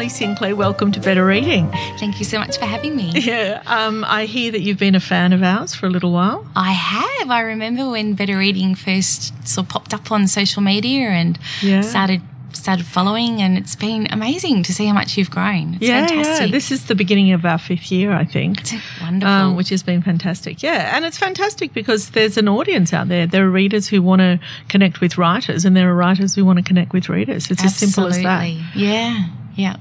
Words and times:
Alli 0.00 0.08
Sinclair, 0.08 0.56
welcome 0.56 0.90
to 0.92 0.98
Better 1.00 1.26
Reading. 1.26 1.70
Thank 1.98 2.20
you 2.20 2.24
so 2.24 2.38
much 2.38 2.56
for 2.56 2.64
having 2.64 2.96
me. 2.96 3.12
Yeah, 3.20 3.62
um, 3.66 4.02
I 4.08 4.24
hear 4.24 4.50
that 4.50 4.62
you've 4.62 4.78
been 4.78 4.94
a 4.94 5.00
fan 5.00 5.34
of 5.34 5.42
ours 5.42 5.74
for 5.74 5.84
a 5.84 5.90
little 5.90 6.10
while. 6.10 6.46
I 6.56 6.72
have. 6.72 7.30
I 7.30 7.42
remember 7.42 7.90
when 7.90 8.14
Better 8.14 8.38
Reading 8.38 8.74
first 8.74 9.46
sort 9.46 9.66
of 9.66 9.68
popped 9.70 9.92
up 9.92 10.10
on 10.10 10.26
social 10.26 10.62
media 10.62 11.10
and 11.10 11.38
Yeah. 11.60 11.82
started 11.82 12.22
started 12.54 12.86
following, 12.86 13.42
and 13.42 13.58
it's 13.58 13.76
been 13.76 14.06
amazing 14.10 14.62
to 14.62 14.72
see 14.72 14.86
how 14.86 14.94
much 14.94 15.18
you've 15.18 15.30
grown. 15.30 15.74
It's 15.74 15.82
yeah, 15.82 16.06
fantastic. 16.06 16.46
yeah. 16.46 16.50
This 16.52 16.72
is 16.72 16.86
the 16.86 16.94
beginning 16.94 17.32
of 17.32 17.44
our 17.44 17.58
fifth 17.58 17.92
year, 17.92 18.10
I 18.12 18.24
think. 18.24 18.62
It's 18.62 18.74
wonderful. 19.02 19.30
Um, 19.34 19.54
which 19.54 19.68
has 19.68 19.82
been 19.82 20.00
fantastic. 20.00 20.62
Yeah, 20.62 20.96
and 20.96 21.04
it's 21.04 21.18
fantastic 21.18 21.74
because 21.74 22.10
there's 22.12 22.38
an 22.38 22.48
audience 22.48 22.94
out 22.94 23.08
there. 23.08 23.26
There 23.26 23.44
are 23.44 23.50
readers 23.50 23.86
who 23.88 24.00
want 24.00 24.20
to 24.20 24.40
connect 24.68 25.02
with 25.02 25.18
writers, 25.18 25.66
and 25.66 25.76
there 25.76 25.90
are 25.90 25.94
writers 25.94 26.34
who 26.36 26.46
want 26.46 26.56
to 26.58 26.62
connect 26.64 26.94
with 26.94 27.10
readers. 27.10 27.50
It's 27.50 27.62
as 27.62 27.76
simple 27.76 28.06
as 28.06 28.16
that. 28.22 28.48
Yeah, 28.74 29.26
yeah. 29.56 29.76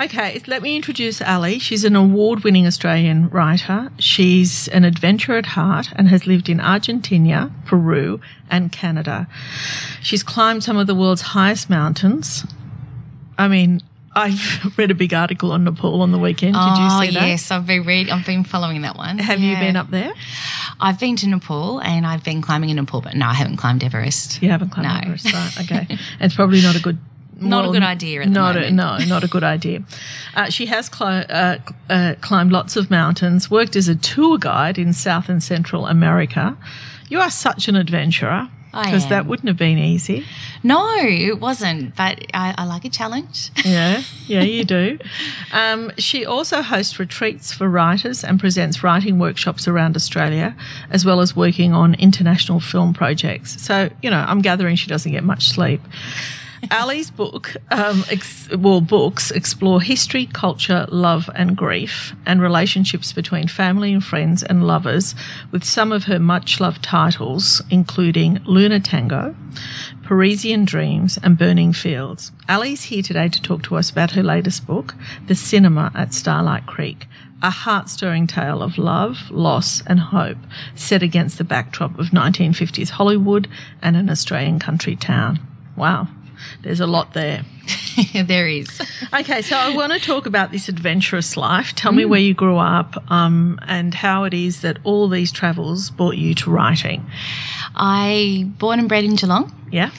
Okay, 0.00 0.40
let 0.46 0.62
me 0.62 0.76
introduce 0.76 1.20
Alli. 1.20 1.58
She's 1.58 1.84
an 1.84 1.94
award 1.94 2.42
winning 2.42 2.66
Australian 2.66 3.28
writer. 3.28 3.90
She's 3.98 4.66
an 4.68 4.84
adventurer 4.84 5.36
at 5.36 5.44
heart 5.44 5.88
and 5.94 6.08
has 6.08 6.26
lived 6.26 6.48
in 6.48 6.58
Argentina, 6.58 7.52
Peru, 7.66 8.18
and 8.50 8.72
Canada. 8.72 9.28
She's 10.00 10.22
climbed 10.22 10.64
some 10.64 10.78
of 10.78 10.86
the 10.86 10.94
world's 10.94 11.20
highest 11.20 11.68
mountains. 11.68 12.46
I 13.36 13.48
mean, 13.48 13.82
I've 14.14 14.72
read 14.78 14.90
a 14.90 14.94
big 14.94 15.12
article 15.12 15.52
on 15.52 15.64
Nepal 15.64 16.00
on 16.00 16.12
the 16.12 16.18
weekend. 16.18 16.54
Did 16.54 16.62
oh, 16.62 16.82
you 16.82 16.90
see 16.90 17.16
oh, 17.16 17.20
that? 17.20 17.22
Oh, 17.22 17.26
yes, 17.26 17.50
I've 17.50 17.66
been 17.66 17.84
read, 17.84 18.08
I've 18.08 18.24
been 18.24 18.44
following 18.44 18.80
that 18.82 18.96
one. 18.96 19.18
Have 19.18 19.40
you 19.40 19.54
been 19.56 19.76
up 19.76 19.90
there? 19.90 20.12
I've 20.80 20.98
been 20.98 21.16
to 21.16 21.28
Nepal 21.28 21.78
and 21.80 22.06
I've 22.06 22.24
been 22.24 22.40
climbing 22.40 22.70
in 22.70 22.76
Nepal, 22.76 23.02
but 23.02 23.14
no, 23.14 23.26
I 23.26 23.34
haven't 23.34 23.58
climbed 23.58 23.84
Everest. 23.84 24.42
You 24.42 24.48
haven't 24.48 24.70
climbed 24.70 24.88
No. 24.88 25.00
Everest, 25.02 25.32
right? 25.32 25.56
Okay, 25.60 25.98
it's 26.20 26.34
probably 26.34 26.62
not 26.62 26.74
a 26.74 26.80
good. 26.80 26.98
Not 27.40 27.64
a 27.64 27.70
good 27.70 27.82
idea 27.82 28.20
at 28.20 28.26
the 28.26 28.30
not 28.30 28.54
moment. 28.54 28.72
A, 28.72 28.74
no, 28.74 28.98
not 29.06 29.24
a 29.24 29.28
good 29.28 29.44
idea. 29.44 29.82
Uh, 30.34 30.50
she 30.50 30.66
has 30.66 30.88
cli- 30.88 31.26
uh, 31.28 31.58
uh, 31.88 32.14
climbed 32.20 32.52
lots 32.52 32.76
of 32.76 32.90
mountains, 32.90 33.50
worked 33.50 33.76
as 33.76 33.88
a 33.88 33.94
tour 33.96 34.38
guide 34.38 34.78
in 34.78 34.92
South 34.92 35.28
and 35.28 35.42
Central 35.42 35.86
America. 35.86 36.56
You 37.08 37.20
are 37.20 37.30
such 37.30 37.66
an 37.68 37.76
adventurer 37.76 38.48
because 38.72 39.08
that 39.08 39.26
wouldn't 39.26 39.48
have 39.48 39.56
been 39.56 39.78
easy. 39.78 40.24
No, 40.62 40.94
it 41.00 41.40
wasn't, 41.40 41.96
but 41.96 42.24
I, 42.32 42.54
I 42.56 42.64
like 42.64 42.84
a 42.84 42.88
challenge. 42.90 43.50
Yeah, 43.64 44.02
yeah, 44.26 44.42
you 44.42 44.64
do. 44.64 44.98
Um, 45.52 45.92
she 45.98 46.24
also 46.24 46.62
hosts 46.62 46.98
retreats 46.98 47.52
for 47.52 47.68
writers 47.68 48.24
and 48.24 48.38
presents 48.40 48.82
writing 48.82 49.18
workshops 49.18 49.68
around 49.68 49.96
Australia, 49.96 50.56
as 50.90 51.04
well 51.04 51.20
as 51.20 51.36
working 51.36 51.72
on 51.72 51.94
international 51.94 52.58
film 52.60 52.94
projects. 52.94 53.60
So, 53.62 53.90
you 54.02 54.10
know, 54.10 54.24
I'm 54.26 54.40
gathering 54.40 54.76
she 54.76 54.88
doesn't 54.88 55.10
get 55.12 55.24
much 55.24 55.48
sleep. 55.48 55.80
Alli's 56.70 57.10
book, 57.10 57.56
um, 57.70 58.04
ex- 58.10 58.48
well, 58.54 58.80
books 58.80 59.30
explore 59.30 59.80
history, 59.80 60.26
culture, 60.26 60.86
love, 60.90 61.30
and 61.34 61.56
grief, 61.56 62.14
and 62.26 62.42
relationships 62.42 63.12
between 63.12 63.48
family 63.48 63.94
and 63.94 64.04
friends 64.04 64.42
and 64.42 64.66
lovers, 64.66 65.14
with 65.52 65.64
some 65.64 65.90
of 65.90 66.04
her 66.04 66.18
much 66.18 66.60
loved 66.60 66.82
titles, 66.82 67.62
including 67.70 68.40
Luna 68.44 68.78
Tango, 68.78 69.34
Parisian 70.02 70.64
Dreams, 70.66 71.18
and 71.22 71.38
Burning 71.38 71.72
Fields. 71.72 72.30
Alli's 72.46 72.84
here 72.84 73.02
today 73.02 73.28
to 73.28 73.40
talk 73.40 73.62
to 73.64 73.76
us 73.76 73.90
about 73.90 74.10
her 74.12 74.22
latest 74.22 74.66
book, 74.66 74.94
The 75.28 75.34
Cinema 75.34 75.90
at 75.94 76.12
Starlight 76.12 76.66
Creek. 76.66 77.06
A 77.42 77.50
heart 77.50 77.88
stirring 77.88 78.26
tale 78.26 78.62
of 78.62 78.76
love, 78.76 79.30
loss, 79.30 79.82
and 79.86 79.98
hope 79.98 80.36
set 80.74 81.02
against 81.02 81.38
the 81.38 81.44
backdrop 81.44 81.98
of 81.98 82.08
1950s 82.08 82.90
Hollywood 82.90 83.48
and 83.80 83.96
an 83.96 84.10
Australian 84.10 84.58
country 84.58 84.94
town. 84.94 85.40
Wow, 85.74 86.08
there's 86.62 86.80
a 86.80 86.86
lot 86.86 87.14
there. 87.14 87.44
there 88.24 88.48
is. 88.48 88.80
Okay, 89.12 89.42
so 89.42 89.56
I 89.56 89.74
want 89.74 89.92
to 89.92 90.00
talk 90.00 90.26
about 90.26 90.50
this 90.50 90.68
adventurous 90.68 91.36
life. 91.36 91.74
Tell 91.74 91.92
me 91.92 92.04
where 92.04 92.20
you 92.20 92.34
grew 92.34 92.56
up 92.56 93.10
um, 93.10 93.58
and 93.66 93.94
how 93.94 94.24
it 94.24 94.34
is 94.34 94.62
that 94.62 94.78
all 94.84 95.08
these 95.08 95.32
travels 95.32 95.90
brought 95.90 96.16
you 96.16 96.34
to 96.34 96.50
writing. 96.50 97.08
I 97.74 98.50
born 98.58 98.78
and 98.78 98.88
bred 98.88 99.04
in 99.04 99.16
Geelong. 99.16 99.54
Yeah? 99.70 99.90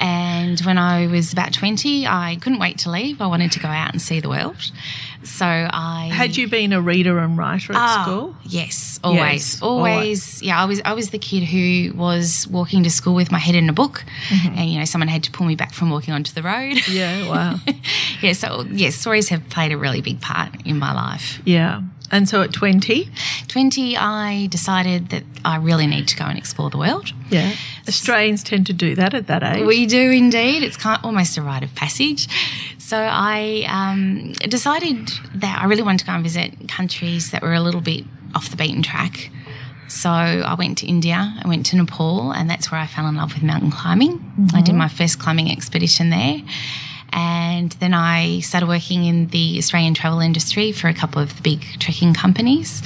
And 0.00 0.60
when 0.60 0.76
I 0.78 1.06
was 1.06 1.32
about 1.32 1.52
20, 1.52 2.06
I 2.06 2.36
couldn't 2.40 2.58
wait 2.58 2.78
to 2.78 2.90
leave. 2.90 3.20
I 3.20 3.26
wanted 3.26 3.52
to 3.52 3.60
go 3.60 3.68
out 3.68 3.92
and 3.92 4.02
see 4.02 4.20
the 4.20 4.28
world. 4.28 4.56
So 5.22 5.46
I 5.46 6.10
Had 6.12 6.36
you 6.36 6.48
been 6.48 6.72
a 6.74 6.80
reader 6.82 7.18
and 7.18 7.38
writer 7.38 7.72
at 7.72 7.78
Ah, 7.78 8.02
school? 8.02 8.36
Yes, 8.44 9.00
always, 9.02 9.20
Yes, 9.54 9.62
always. 9.62 9.94
always. 9.96 10.42
Yeah, 10.42 10.60
I 10.60 10.66
was 10.66 10.82
I 10.84 10.92
was 10.92 11.10
the 11.10 11.18
kid 11.18 11.44
who 11.44 11.96
was 11.96 12.46
walking 12.48 12.82
to 12.82 12.90
school 12.90 13.14
with 13.14 13.32
my 13.32 13.38
head 13.38 13.54
in 13.54 13.68
a 13.70 13.72
book, 13.72 14.04
and 14.30 14.68
you 14.70 14.78
know 14.78 14.84
someone 14.84 15.08
had 15.08 15.22
to 15.24 15.30
pull 15.30 15.46
me 15.46 15.54
back 15.56 15.72
from 15.72 15.88
walking 15.90 16.12
onto 16.12 16.32
the 16.34 16.42
road. 16.42 16.76
Yeah, 16.88 17.26
wow. 17.26 17.56
yeah, 18.20 18.32
so 18.34 18.66
yes, 18.70 18.96
stories 18.96 19.30
have 19.30 19.48
played 19.48 19.72
a 19.72 19.78
really 19.78 20.02
big 20.02 20.20
part 20.20 20.50
in 20.66 20.78
my 20.78 20.92
life. 20.92 21.40
yeah. 21.46 21.80
And 22.10 22.28
so 22.28 22.42
at 22.42 22.52
20, 22.52 23.08
20, 23.48 23.96
I 23.96 24.46
decided 24.46 25.08
that 25.08 25.24
I 25.44 25.56
really 25.56 25.86
need 25.86 26.06
to 26.08 26.16
go 26.16 26.24
and 26.24 26.38
explore 26.38 26.70
the 26.70 26.78
world. 26.78 27.12
yeah. 27.30 27.52
Australians 27.88 28.42
tend 28.42 28.66
to 28.66 28.72
do 28.72 28.94
that 28.94 29.14
at 29.14 29.26
that 29.26 29.42
age. 29.42 29.66
We 29.66 29.86
do 29.86 30.10
indeed. 30.10 30.62
It's 30.62 30.76
kind 30.76 31.00
almost 31.02 31.36
a 31.36 31.42
rite 31.42 31.62
of 31.62 31.74
passage. 31.74 32.28
So 32.78 32.98
I 32.98 33.64
um, 33.68 34.32
decided 34.48 35.10
that 35.34 35.60
I 35.62 35.66
really 35.66 35.82
wanted 35.82 36.00
to 36.00 36.06
go 36.06 36.12
and 36.12 36.22
visit 36.22 36.68
countries 36.68 37.30
that 37.30 37.42
were 37.42 37.54
a 37.54 37.60
little 37.60 37.80
bit 37.80 38.04
off 38.34 38.50
the 38.50 38.56
beaten 38.56 38.82
track. 38.82 39.30
So 39.88 40.10
I 40.10 40.54
went 40.54 40.78
to 40.78 40.86
India, 40.86 41.34
I 41.42 41.46
went 41.46 41.66
to 41.66 41.76
Nepal, 41.76 42.32
and 42.32 42.48
that's 42.48 42.70
where 42.70 42.80
I 42.80 42.86
fell 42.86 43.06
in 43.06 43.16
love 43.16 43.34
with 43.34 43.42
mountain 43.42 43.70
climbing. 43.70 44.48
I 44.54 44.60
did 44.62 44.74
my 44.74 44.88
first 44.88 45.18
climbing 45.18 45.50
expedition 45.50 46.10
there. 46.10 46.40
And 47.14 47.70
then 47.72 47.94
I 47.94 48.40
started 48.40 48.66
working 48.66 49.04
in 49.04 49.28
the 49.28 49.56
Australian 49.58 49.94
travel 49.94 50.18
industry 50.18 50.72
for 50.72 50.88
a 50.88 50.94
couple 50.94 51.22
of 51.22 51.36
the 51.36 51.42
big 51.42 51.62
trekking 51.78 52.12
companies. 52.12 52.82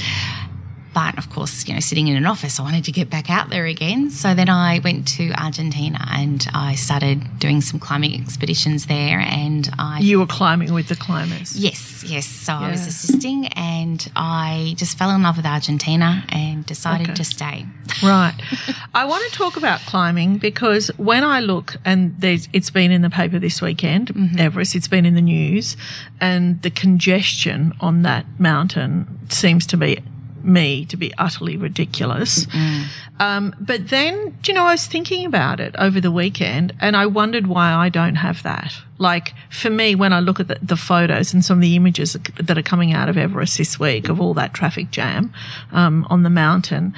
But 0.99 1.17
of 1.17 1.31
course, 1.31 1.69
you 1.69 1.75
know, 1.75 1.79
sitting 1.81 2.09
in 2.09 2.17
an 2.17 2.27
office, 2.27 2.59
I 2.59 2.65
wanted 2.65 2.85
to 2.87 2.91
get 2.91 3.09
back 3.09 3.31
out 3.31 3.51
there 3.51 3.67
again. 3.67 4.11
So 4.11 4.35
then 4.35 4.49
I 4.49 4.81
went 4.83 5.07
to 5.19 5.31
Argentina 5.31 6.05
and 6.11 6.45
I 6.53 6.75
started 6.75 7.39
doing 7.39 7.61
some 7.61 7.79
climbing 7.79 8.21
expeditions 8.21 8.87
there. 8.87 9.21
And 9.21 9.71
I 9.79 10.01
you 10.01 10.19
were 10.19 10.27
climbing 10.27 10.75
with 10.75 10.89
the 10.89 10.97
climbers. 10.97 11.57
Yes, 11.57 12.03
yes. 12.05 12.27
So 12.27 12.53
I 12.53 12.73
was 12.73 12.85
assisting 12.85 13.47
and 13.55 14.11
I 14.17 14.75
just 14.77 14.99
fell 14.99 15.11
in 15.11 15.23
love 15.23 15.37
with 15.37 15.47
Argentina 15.47 16.25
and 16.31 16.67
decided 16.67 17.11
Okay. 17.11 17.15
to 17.15 17.25
stay. 17.25 17.67
Right. 18.03 18.35
I 18.95 19.05
want 19.05 19.23
to 19.31 19.39
talk 19.39 19.57
about 19.57 19.79
climbing 19.83 20.39
because 20.39 20.89
when 20.97 21.23
I 21.23 21.39
look, 21.39 21.77
and 21.85 22.21
there's, 22.21 22.49
it's 22.53 22.71
been 22.71 22.91
in 22.91 23.03
the 23.03 23.11
paper 23.11 23.39
this 23.39 23.63
weekend, 23.63 24.09
mm-hmm. 24.09 24.39
Everest, 24.39 24.75
it's 24.75 24.89
been 24.89 25.07
in 25.07 25.15
the 25.15 25.23
news, 25.23 25.77
and 26.21 26.61
the 26.63 26.71
congestion 26.71 27.73
on 27.81 28.03
that 28.03 28.27
mountain 28.41 29.07
seems 29.29 29.65
to 29.69 29.77
be 29.77 30.03
me 30.45 30.85
to 30.87 30.97
be 30.97 31.13
utterly 31.19 31.57
ridiculous. 31.57 32.47
Um, 33.21 33.55
but 33.61 33.89
then, 33.89 34.37
you 34.47 34.55
know, 34.55 34.65
I 34.65 34.73
was 34.73 34.87
thinking 34.87 35.27
about 35.27 35.61
it 35.61 35.75
over 35.79 36.01
the 36.01 36.13
weekend 36.13 36.73
and 36.81 36.97
I 36.97 37.07
wondered 37.07 37.47
why 37.47 37.73
I 37.73 37.89
don't 37.89 38.15
have 38.17 38.43
that. 38.45 38.73
Like, 38.99 39.35
for 39.51 39.71
me, 39.71 39.95
when 39.95 40.13
I 40.13 40.21
look 40.21 40.41
at 40.41 40.49
the, 40.49 40.59
the 40.63 40.77
photos 40.77 41.33
and 41.33 41.45
some 41.45 41.59
of 41.59 41.63
the 41.63 41.77
images 41.77 42.17
that 42.37 42.59
are 42.59 42.63
coming 42.63 42.93
out 42.93 43.09
of 43.09 43.17
Everest 43.17 43.59
this 43.59 43.79
week 43.79 44.09
of 44.09 44.21
all 44.21 44.35
that 44.35 44.55
traffic 44.55 44.91
jam 44.91 45.33
um, 45.73 46.07
on 46.11 46.23
the 46.23 46.31
mountain, 46.31 46.95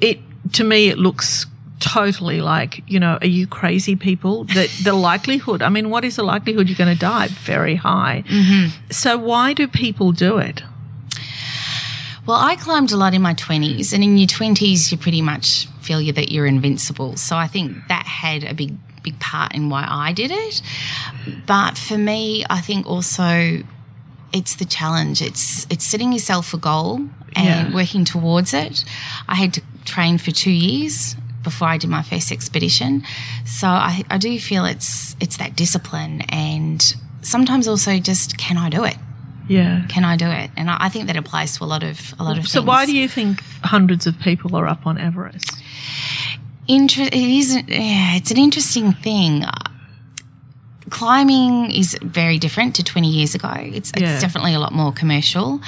it, 0.00 0.18
to 0.54 0.64
me, 0.64 0.88
it 0.88 0.98
looks 0.98 1.46
totally 1.80 2.40
like, 2.40 2.82
you 2.86 3.00
know, 3.00 3.18
are 3.20 3.26
you 3.26 3.46
crazy 3.46 3.96
people? 3.96 4.44
The, 4.44 4.70
the 4.84 4.92
likelihood, 5.10 5.62
I 5.62 5.68
mean, 5.70 5.90
what 5.90 6.04
is 6.04 6.16
the 6.16 6.22
likelihood 6.22 6.68
you're 6.68 6.76
going 6.76 6.94
to 6.94 6.98
die? 7.00 7.28
Very 7.28 7.74
high. 7.74 8.22
So 8.90 9.18
why 9.18 9.54
do 9.54 9.66
people 9.66 10.12
do 10.12 10.38
it? 10.38 10.62
Well, 12.30 12.38
I 12.38 12.54
climbed 12.54 12.92
a 12.92 12.96
lot 12.96 13.12
in 13.12 13.22
my 13.22 13.34
20s, 13.34 13.92
and 13.92 14.04
in 14.04 14.16
your 14.16 14.28
20s, 14.28 14.92
you 14.92 14.96
pretty 14.96 15.20
much 15.20 15.66
feel 15.80 16.00
you 16.00 16.12
that 16.12 16.30
you're 16.30 16.46
invincible. 16.46 17.16
So 17.16 17.36
I 17.36 17.48
think 17.48 17.88
that 17.88 18.06
had 18.06 18.44
a 18.44 18.54
big, 18.54 18.76
big 19.02 19.18
part 19.18 19.52
in 19.52 19.68
why 19.68 19.84
I 19.84 20.12
did 20.12 20.30
it. 20.30 20.62
But 21.46 21.76
for 21.76 21.98
me, 21.98 22.44
I 22.48 22.60
think 22.60 22.86
also 22.86 23.64
it's 24.32 24.54
the 24.54 24.64
challenge. 24.64 25.20
It's 25.22 25.66
it's 25.70 25.84
setting 25.84 26.12
yourself 26.12 26.54
a 26.54 26.58
goal 26.58 26.98
and 27.34 27.46
Yeah. 27.68 27.74
working 27.74 28.04
towards 28.04 28.54
it. 28.54 28.84
I 29.28 29.34
had 29.34 29.52
to 29.54 29.62
train 29.84 30.16
for 30.18 30.30
two 30.30 30.52
years 30.52 31.16
before 31.42 31.66
I 31.66 31.78
did 31.78 31.90
my 31.90 32.02
first 32.02 32.30
expedition, 32.30 33.02
so 33.44 33.66
I, 33.66 34.04
I 34.08 34.18
do 34.18 34.38
feel 34.38 34.66
it's 34.66 35.16
it's 35.18 35.36
that 35.38 35.56
discipline 35.56 36.20
and 36.28 36.94
sometimes 37.22 37.66
also 37.66 37.98
just 37.98 38.38
can 38.38 38.56
I 38.56 38.68
do 38.68 38.84
it? 38.84 38.96
Yeah. 39.50 39.84
Can 39.88 40.04
I 40.04 40.16
do 40.16 40.26
it? 40.30 40.50
And 40.56 40.70
I, 40.70 40.76
I 40.86 40.88
think 40.90 41.08
that 41.08 41.16
applies 41.16 41.58
to 41.58 41.64
a 41.64 41.66
lot 41.66 41.82
of 41.82 42.14
a 42.20 42.24
lot 42.24 42.38
of. 42.38 42.46
So 42.46 42.60
things. 42.60 42.68
why 42.68 42.86
do 42.86 42.96
you 42.96 43.08
think 43.08 43.42
hundreds 43.64 44.06
of 44.06 44.14
people 44.20 44.54
are 44.56 44.66
up 44.66 44.86
on 44.86 44.96
Everest? 44.98 45.50
Inter- 46.68 47.02
it 47.10 47.14
is 47.40 47.56
yeah, 47.56 48.16
it's 48.16 48.30
an 48.30 48.36
interesting 48.38 48.92
thing. 48.92 49.44
Uh, 49.44 49.52
Climbing 50.90 51.70
is 51.70 51.96
very 52.02 52.38
different 52.38 52.74
to 52.76 52.82
20 52.82 53.08
years 53.08 53.34
ago. 53.34 53.52
It's, 53.56 53.92
Yeah. 53.96 54.12
it's 54.12 54.22
definitely 54.22 54.54
a 54.54 54.58
lot 54.60 54.72
more 54.72 54.92
commercial. 54.92 55.60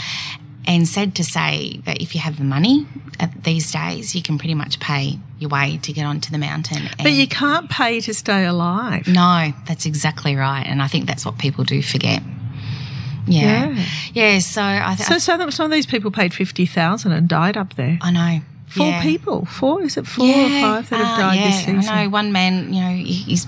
And 0.66 0.86
sad 0.86 1.14
to 1.16 1.24
say 1.24 1.80
that 1.84 2.00
if 2.00 2.14
you 2.14 2.20
have 2.20 2.38
the 2.38 2.44
money 2.44 2.86
at 3.20 3.44
these 3.44 3.70
days, 3.72 4.14
you 4.14 4.22
can 4.22 4.38
pretty 4.38 4.54
much 4.54 4.78
pay 4.80 5.18
your 5.38 5.50
way 5.50 5.78
to 5.82 5.92
get 5.92 6.06
onto 6.06 6.30
the 6.30 6.38
mountain. 6.38 6.88
But 6.98 7.12
you 7.12 7.26
can't 7.28 7.68
pay 7.70 8.00
to 8.00 8.14
stay 8.14 8.44
alive. 8.46 9.06
no, 9.08 9.52
that's 9.66 9.86
exactly 9.86 10.34
right. 10.36 10.64
And 10.66 10.80
I 10.82 10.86
think 10.88 11.06
that's 11.06 11.24
what 11.26 11.38
people 11.38 11.64
do 11.64 11.82
forget. 11.82 12.22
Yeah. 13.26 13.68
Yeah. 13.70 13.84
Yeah. 14.14 14.38
so 14.40 14.62
I, 14.62 14.94
th- 14.96 15.08
So 15.08 15.18
some 15.18 15.40
of, 15.40 15.54
some 15.54 15.66
of 15.66 15.70
these 15.72 15.86
people 15.86 16.10
paid 16.10 16.34
fifty 16.34 16.66
thousand 16.66 17.12
and 17.12 17.28
died 17.28 17.56
up 17.56 17.74
there. 17.74 17.98
I 18.00 18.10
know. 18.10 18.40
Four 18.68 18.86
Yeah. 18.86 19.02
people. 19.02 19.44
Four 19.46 19.82
is 19.82 19.96
it 19.96 20.06
four 20.06 20.26
or 20.26 20.48
five 20.48 20.88
that 20.90 20.96
have 20.96 21.18
uh, 21.18 21.20
died 21.20 21.34
yeah, 21.38 21.46
this 21.50 21.58
season? 21.64 21.78
I 21.94 22.04
know 22.04 22.10
one 22.10 22.32
man, 22.32 22.72
you 22.72 22.80
know, 22.80 22.90
he's 23.04 23.46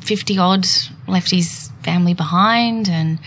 50 0.00 0.38
odd, 0.38 0.66
left 1.06 1.30
his 1.30 1.70
family 1.84 2.14
behind. 2.14 2.88
And 2.88 3.18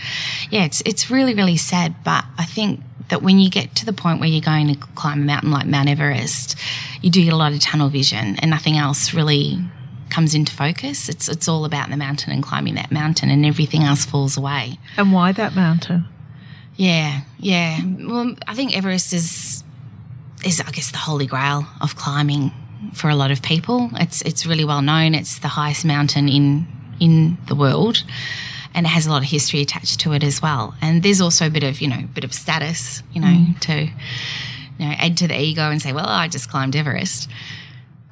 yeah, 0.50 0.64
it's, 0.64 0.82
it's 0.84 1.08
really, 1.10 1.34
really 1.34 1.56
sad. 1.56 1.94
But 2.04 2.24
I 2.36 2.44
think 2.44 2.80
that 3.08 3.22
when 3.22 3.38
you 3.38 3.48
get 3.48 3.74
to 3.76 3.86
the 3.86 3.92
point 3.92 4.18
where 4.18 4.28
you're 4.28 4.40
going 4.42 4.66
to 4.74 4.76
climb 4.96 5.22
a 5.22 5.24
mountain 5.24 5.52
like 5.52 5.66
Mount 5.66 5.88
Everest, 5.88 6.58
you 7.00 7.10
do 7.10 7.22
get 7.22 7.32
a 7.32 7.36
lot 7.36 7.52
of 7.52 7.60
tunnel 7.60 7.88
vision 7.88 8.36
and 8.40 8.50
nothing 8.50 8.76
else 8.76 9.14
really 9.14 9.58
comes 10.16 10.34
into 10.34 10.50
focus. 10.50 11.10
It's, 11.10 11.28
it's 11.28 11.46
all 11.46 11.66
about 11.66 11.90
the 11.90 11.96
mountain 11.98 12.32
and 12.32 12.42
climbing 12.42 12.76
that 12.76 12.90
mountain 12.90 13.28
and 13.28 13.44
everything 13.44 13.82
else 13.82 14.06
falls 14.06 14.38
away. 14.38 14.78
And 14.96 15.12
why 15.12 15.32
that 15.32 15.54
mountain? 15.54 16.06
Yeah, 16.74 17.20
yeah. 17.38 17.82
Well, 17.84 18.34
I 18.46 18.54
think 18.54 18.74
Everest 18.74 19.12
is 19.12 19.62
is 20.42 20.62
I 20.66 20.70
guess 20.70 20.90
the 20.90 20.96
holy 20.96 21.26
grail 21.26 21.66
of 21.82 21.96
climbing 21.96 22.50
for 22.94 23.10
a 23.10 23.14
lot 23.14 23.30
of 23.30 23.42
people. 23.42 23.90
It's 23.96 24.22
it's 24.22 24.46
really 24.46 24.64
well 24.64 24.80
known. 24.80 25.14
It's 25.14 25.38
the 25.38 25.48
highest 25.48 25.84
mountain 25.84 26.30
in 26.30 26.66
in 26.98 27.36
the 27.48 27.54
world. 27.54 28.02
And 28.72 28.86
it 28.86 28.90
has 28.90 29.06
a 29.06 29.10
lot 29.10 29.22
of 29.22 29.28
history 29.28 29.60
attached 29.60 30.00
to 30.00 30.14
it 30.14 30.24
as 30.24 30.40
well. 30.40 30.74
And 30.80 31.02
there's 31.02 31.20
also 31.20 31.46
a 31.46 31.50
bit 31.50 31.62
of, 31.62 31.82
you 31.82 31.88
know, 31.88 32.02
bit 32.14 32.24
of 32.24 32.32
status, 32.32 33.02
you 33.12 33.20
know, 33.20 33.36
mm. 33.36 33.58
to 33.60 33.74
you 34.78 34.86
know, 34.86 34.94
add 34.98 35.18
to 35.18 35.28
the 35.28 35.38
ego 35.38 35.70
and 35.70 35.80
say, 35.82 35.92
well, 35.92 36.08
I 36.08 36.28
just 36.28 36.48
climbed 36.50 36.74
Everest. 36.74 37.28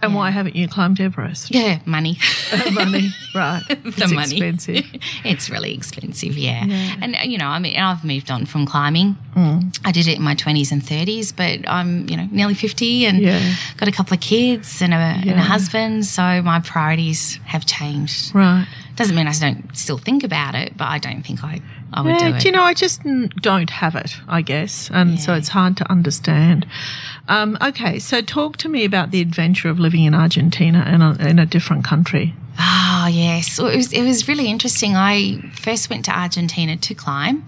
And 0.05 0.15
why 0.15 0.31
haven't 0.31 0.57
you 0.57 0.69
climbed 0.69 1.01
Everest? 1.01 1.51
Yeah, 1.55 1.79
money. 1.87 2.19
Money, 2.73 3.11
right? 3.35 3.63
the 3.69 3.75
it's 3.89 4.13
money. 4.13 4.37
expensive. 4.37 4.85
it's 5.25 5.51
really 5.51 5.75
expensive, 5.75 6.37
yeah. 6.39 6.65
And 7.01 7.15
uh, 7.17 7.19
you 7.25 7.39
know, 7.39 7.47
I 7.49 7.59
mean, 7.59 7.77
I've 7.79 8.05
moved 8.05 8.31
on 8.31 8.47
from 8.47 8.67
climbing. 8.67 9.17
I 9.37 9.91
did 9.93 10.07
it 10.07 10.17
in 10.17 10.23
my 10.23 10.35
twenties 10.35 10.71
and 10.73 10.85
thirties, 10.85 11.33
but 11.33 11.69
I'm 11.69 12.09
you 12.09 12.17
know 12.17 12.29
nearly 12.31 12.55
fifty 12.55 13.05
and 13.07 13.19
Yeah. 13.21 13.55
got 13.77 13.89
a 13.89 13.93
couple 13.93 14.15
of 14.15 14.21
kids 14.21 14.81
and 14.81 14.95
a, 14.95 14.97
and 14.97 15.31
a 15.31 15.43
husband. 15.43 16.07
So 16.07 16.23
my 16.43 16.61
priorities 16.61 17.39
have 17.45 17.67
changed. 17.67 18.35
Right. 18.35 18.67
Doesn't 18.97 19.17
mean 19.17 19.27
I 19.27 19.33
don't 19.33 19.77
still 19.77 19.99
think 19.99 20.23
about 20.25 20.55
it, 20.55 20.77
but 20.77 20.85
I 20.89 20.99
don't 20.99 21.23
think 21.23 21.43
I 21.43 21.61
I 21.93 22.01
would 22.03 22.11
Yeah, 22.11 22.31
do 22.31 22.35
it. 22.37 22.41
do 22.41 22.49
you 22.49 22.53
know, 22.53 22.63
I 22.63 22.75
just 22.75 23.03
don't 23.41 23.71
have 23.71 23.95
it, 23.95 24.17
I 24.29 24.43
guess. 24.43 24.91
And 24.93 25.21
so 25.21 25.35
it's 25.35 25.49
hard 25.49 25.77
to 25.77 25.91
understand. 25.91 26.67
Um, 27.29 27.57
okay, 27.63 27.99
so 28.01 28.21
talk 28.21 28.57
to 28.59 28.69
me 28.69 28.85
about 28.85 29.11
the 29.13 29.21
adventure 29.21 29.69
of 29.69 29.79
living 29.79 30.05
in 30.05 30.13
Argentina 30.15 30.85
in 30.93 31.03
a, 31.03 31.15
in 31.29 31.39
a 31.39 31.47
different 31.47 31.85
country. 31.85 32.35
Oh 32.59 33.09
yes, 33.11 33.59
well, 33.61 33.69
it 33.69 33.77
was 33.77 33.93
it 33.93 34.03
was 34.03 34.29
really 34.29 34.47
interesting. 34.49 34.97
I 34.97 35.41
first 35.55 35.91
went 35.91 36.05
to 36.07 36.17
Argentina 36.17 36.77
to 36.77 36.95
climb, 36.95 37.45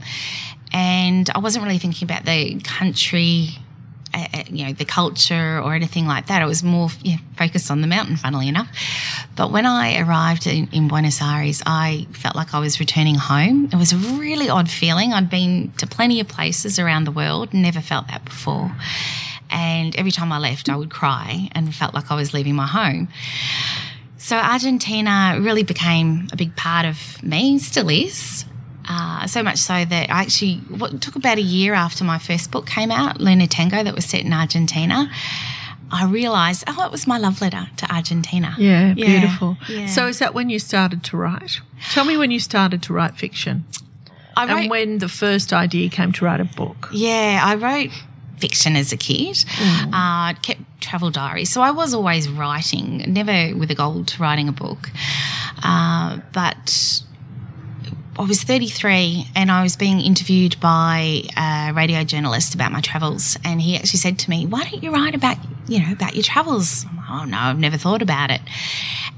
and 0.72 1.28
I 1.34 1.38
wasn't 1.38 1.64
really 1.64 1.78
thinking 1.78 2.06
about 2.06 2.24
the 2.24 2.60
country, 2.60 3.58
uh, 4.16 4.42
you 4.48 4.66
know, 4.66 4.72
the 4.72 4.84
culture 4.84 5.60
or 5.62 5.74
anything 5.74 6.06
like 6.06 6.26
that. 6.26 6.42
It 6.42 6.46
was 6.46 6.62
more 6.62 6.88
yeah, 7.02 7.16
focused 7.36 7.70
on 7.70 7.80
the 7.80 7.86
mountain, 7.86 8.16
funnily 8.16 8.48
enough. 8.48 8.68
But 9.36 9.52
when 9.52 9.66
I 9.66 10.00
arrived 10.00 10.46
in, 10.46 10.68
in 10.72 10.88
Buenos 10.88 11.20
Aires, 11.20 11.62
I 11.66 12.06
felt 12.12 12.34
like 12.34 12.54
I 12.54 12.58
was 12.58 12.80
returning 12.80 13.16
home. 13.16 13.68
It 13.72 13.76
was 13.76 13.92
a 13.92 13.96
really 13.96 14.48
odd 14.48 14.70
feeling. 14.70 15.12
I'd 15.12 15.28
been 15.28 15.72
to 15.78 15.86
plenty 15.86 16.20
of 16.20 16.28
places 16.28 16.78
around 16.78 17.04
the 17.04 17.12
world, 17.12 17.52
never 17.52 17.80
felt 17.80 18.08
that 18.08 18.24
before. 18.24 18.72
And 19.50 19.94
every 19.96 20.10
time 20.10 20.32
I 20.32 20.38
left, 20.38 20.68
I 20.68 20.76
would 20.76 20.90
cry 20.90 21.48
and 21.52 21.74
felt 21.74 21.94
like 21.94 22.10
I 22.10 22.16
was 22.16 22.34
leaving 22.34 22.54
my 22.54 22.66
home. 22.66 23.08
So 24.18 24.36
Argentina 24.36 25.38
really 25.40 25.62
became 25.62 26.28
a 26.32 26.36
big 26.36 26.56
part 26.56 26.84
of 26.84 27.22
me, 27.22 27.58
still 27.58 27.88
is. 27.88 28.44
Uh, 28.88 29.26
so 29.26 29.42
much 29.42 29.58
so 29.58 29.84
that 29.84 30.10
I 30.10 30.22
actually 30.22 30.56
what 30.68 31.00
took 31.00 31.16
about 31.16 31.38
a 31.38 31.42
year 31.42 31.74
after 31.74 32.04
my 32.04 32.18
first 32.18 32.50
book 32.50 32.66
came 32.66 32.90
out, 32.90 33.20
Luna 33.20 33.46
Tango, 33.46 33.82
that 33.82 33.94
was 33.94 34.04
set 34.04 34.22
in 34.22 34.32
Argentina. 34.32 35.10
I 35.90 36.04
realised, 36.06 36.64
oh, 36.66 36.84
it 36.84 36.90
was 36.90 37.06
my 37.06 37.16
love 37.16 37.40
letter 37.40 37.68
to 37.76 37.94
Argentina. 37.94 38.54
Yeah, 38.58 38.94
beautiful. 38.94 39.56
yeah. 39.68 39.86
So 39.86 40.08
is 40.08 40.18
that 40.18 40.34
when 40.34 40.50
you 40.50 40.58
started 40.58 41.04
to 41.04 41.16
write? 41.16 41.60
Tell 41.92 42.04
me 42.04 42.16
when 42.16 42.30
you 42.30 42.40
started 42.40 42.82
to 42.84 42.92
write 42.92 43.16
fiction 43.16 43.64
I 44.36 44.46
wrote, 44.46 44.58
and 44.62 44.70
when 44.70 44.98
the 44.98 45.08
first 45.08 45.52
idea 45.52 45.88
came 45.88 46.12
to 46.12 46.24
write 46.24 46.40
a 46.40 46.44
book. 46.44 46.88
yeah, 46.92 47.40
I 47.42 47.54
wrote 47.54 47.90
fiction 48.38 48.76
as 48.76 48.92
a 48.92 48.96
kid. 48.96 49.44
Uh, 49.92 50.34
kept 50.34 50.60
travel 50.80 51.10
diaries, 51.10 51.50
so 51.50 51.62
I 51.62 51.70
was 51.70 51.94
always 51.94 52.28
writing, 52.28 52.98
never 53.06 53.56
with 53.56 53.70
a 53.70 53.74
goal 53.74 54.04
to 54.04 54.22
writing 54.22 54.48
a 54.48 54.52
book. 54.52 54.90
Uh, 55.62 56.18
but 56.32 57.02
I 58.18 58.22
was 58.24 58.42
33 58.42 59.26
and 59.36 59.50
I 59.50 59.62
was 59.62 59.76
being 59.76 60.00
interviewed 60.00 60.58
by 60.58 61.22
a 61.36 61.72
radio 61.74 62.02
journalist 62.02 62.54
about 62.54 62.72
my 62.72 62.80
travels. 62.80 63.36
And 63.44 63.60
he 63.60 63.76
actually 63.76 63.98
said 63.98 64.18
to 64.20 64.30
me, 64.30 64.46
Why 64.46 64.64
don't 64.64 64.82
you 64.82 64.90
write 64.90 65.14
about, 65.14 65.36
you 65.68 65.80
know, 65.84 65.92
about 65.92 66.14
your 66.14 66.22
travels? 66.22 66.86
I'm 66.88 66.96
like, 66.96 67.06
oh, 67.10 67.24
no, 67.26 67.36
I've 67.38 67.58
never 67.58 67.76
thought 67.76 68.00
about 68.00 68.30
it. 68.30 68.40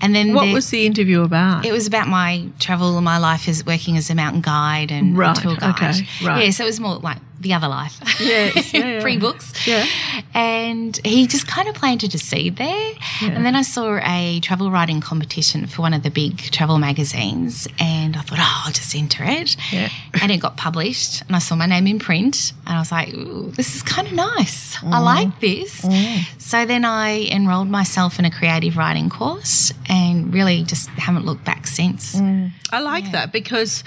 And 0.00 0.14
then 0.14 0.34
What 0.34 0.46
there- 0.46 0.54
was 0.54 0.70
the 0.70 0.84
interview 0.84 1.22
about? 1.22 1.64
it 1.64 1.72
was 1.72 1.86
about 1.86 2.08
my 2.08 2.48
travel, 2.58 2.96
and 2.96 3.04
my 3.04 3.18
life 3.18 3.48
as 3.48 3.64
working 3.64 3.96
as 3.96 4.10
a 4.10 4.14
mountain 4.16 4.40
guide 4.42 4.90
and 4.90 5.16
Right, 5.16 5.36
tour 5.36 5.56
guide. 5.56 5.70
okay, 5.76 6.06
right. 6.24 6.44
Yeah, 6.46 6.50
so 6.50 6.64
it 6.64 6.66
was 6.66 6.80
more 6.80 6.96
like 6.96 7.18
the 7.40 7.54
other 7.54 7.68
life. 7.68 7.98
Yes, 8.20 8.72
yeah, 8.74 8.86
yeah. 8.86 9.00
Free 9.00 9.16
books. 9.16 9.66
Yeah. 9.66 9.86
And 10.34 10.98
he 11.04 11.26
just 11.26 11.46
kind 11.46 11.68
of 11.68 11.74
planted 11.74 12.14
a 12.14 12.18
seed 12.18 12.56
there. 12.56 12.92
And 13.22 13.44
then 13.44 13.54
I 13.54 13.62
saw 13.62 13.98
a 14.02 14.40
travel 14.40 14.70
writing 14.70 15.00
competition 15.00 15.66
for 15.66 15.82
one 15.82 15.94
of 15.94 16.02
the 16.02 16.10
big 16.10 16.38
travel 16.38 16.78
magazines. 16.78 17.68
And 17.78 18.16
I 18.16 18.20
thought, 18.20 18.38
oh, 18.40 18.62
I'll 18.66 18.72
just 18.72 18.94
enter 18.94 19.24
it. 19.24 19.56
Yeah. 19.72 19.88
And 20.20 20.32
it 20.32 20.38
got 20.38 20.56
published. 20.56 21.22
And 21.22 21.36
I 21.36 21.38
saw 21.38 21.54
my 21.54 21.66
name 21.66 21.86
in 21.86 21.98
print. 21.98 22.52
And 22.66 22.76
I 22.76 22.80
was 22.80 22.92
like, 22.92 23.14
Ooh, 23.14 23.50
this 23.52 23.76
is 23.76 23.82
kind 23.82 24.06
of 24.06 24.14
nice. 24.14 24.76
I 24.82 24.98
mm. 24.98 25.04
like 25.04 25.40
this. 25.40 25.82
Mm. 25.82 26.40
So 26.40 26.66
then 26.66 26.84
I 26.84 27.26
enrolled 27.30 27.68
myself 27.68 28.18
in 28.18 28.24
a 28.24 28.30
creative 28.30 28.76
writing 28.76 29.10
course 29.10 29.72
and 29.88 30.32
really 30.32 30.64
just 30.64 30.88
haven't 30.90 31.24
looked 31.24 31.44
back 31.44 31.66
since. 31.66 32.14
Mm. 32.14 32.50
I 32.70 32.80
like 32.80 33.12
that 33.12 33.32
because 33.32 33.82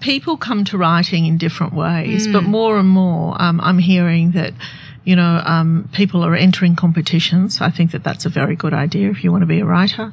people 0.00 0.36
come 0.36 0.64
to 0.64 0.78
writing 0.78 1.26
in 1.26 1.36
different 1.38 1.72
ways, 1.74 2.26
Mm. 2.26 2.32
but 2.32 2.42
more 2.44 2.78
and 2.78 2.88
more, 2.88 3.40
um, 3.40 3.60
I'm 3.60 3.78
hearing 3.78 4.32
that. 4.32 4.52
You 5.02 5.16
know, 5.16 5.40
um, 5.46 5.88
people 5.92 6.22
are 6.26 6.34
entering 6.36 6.76
competitions. 6.76 7.62
I 7.62 7.70
think 7.70 7.90
that 7.92 8.04
that's 8.04 8.26
a 8.26 8.28
very 8.28 8.54
good 8.54 8.74
idea 8.74 9.10
if 9.10 9.24
you 9.24 9.32
want 9.32 9.40
to 9.42 9.46
be 9.46 9.60
a 9.60 9.64
writer, 9.64 10.12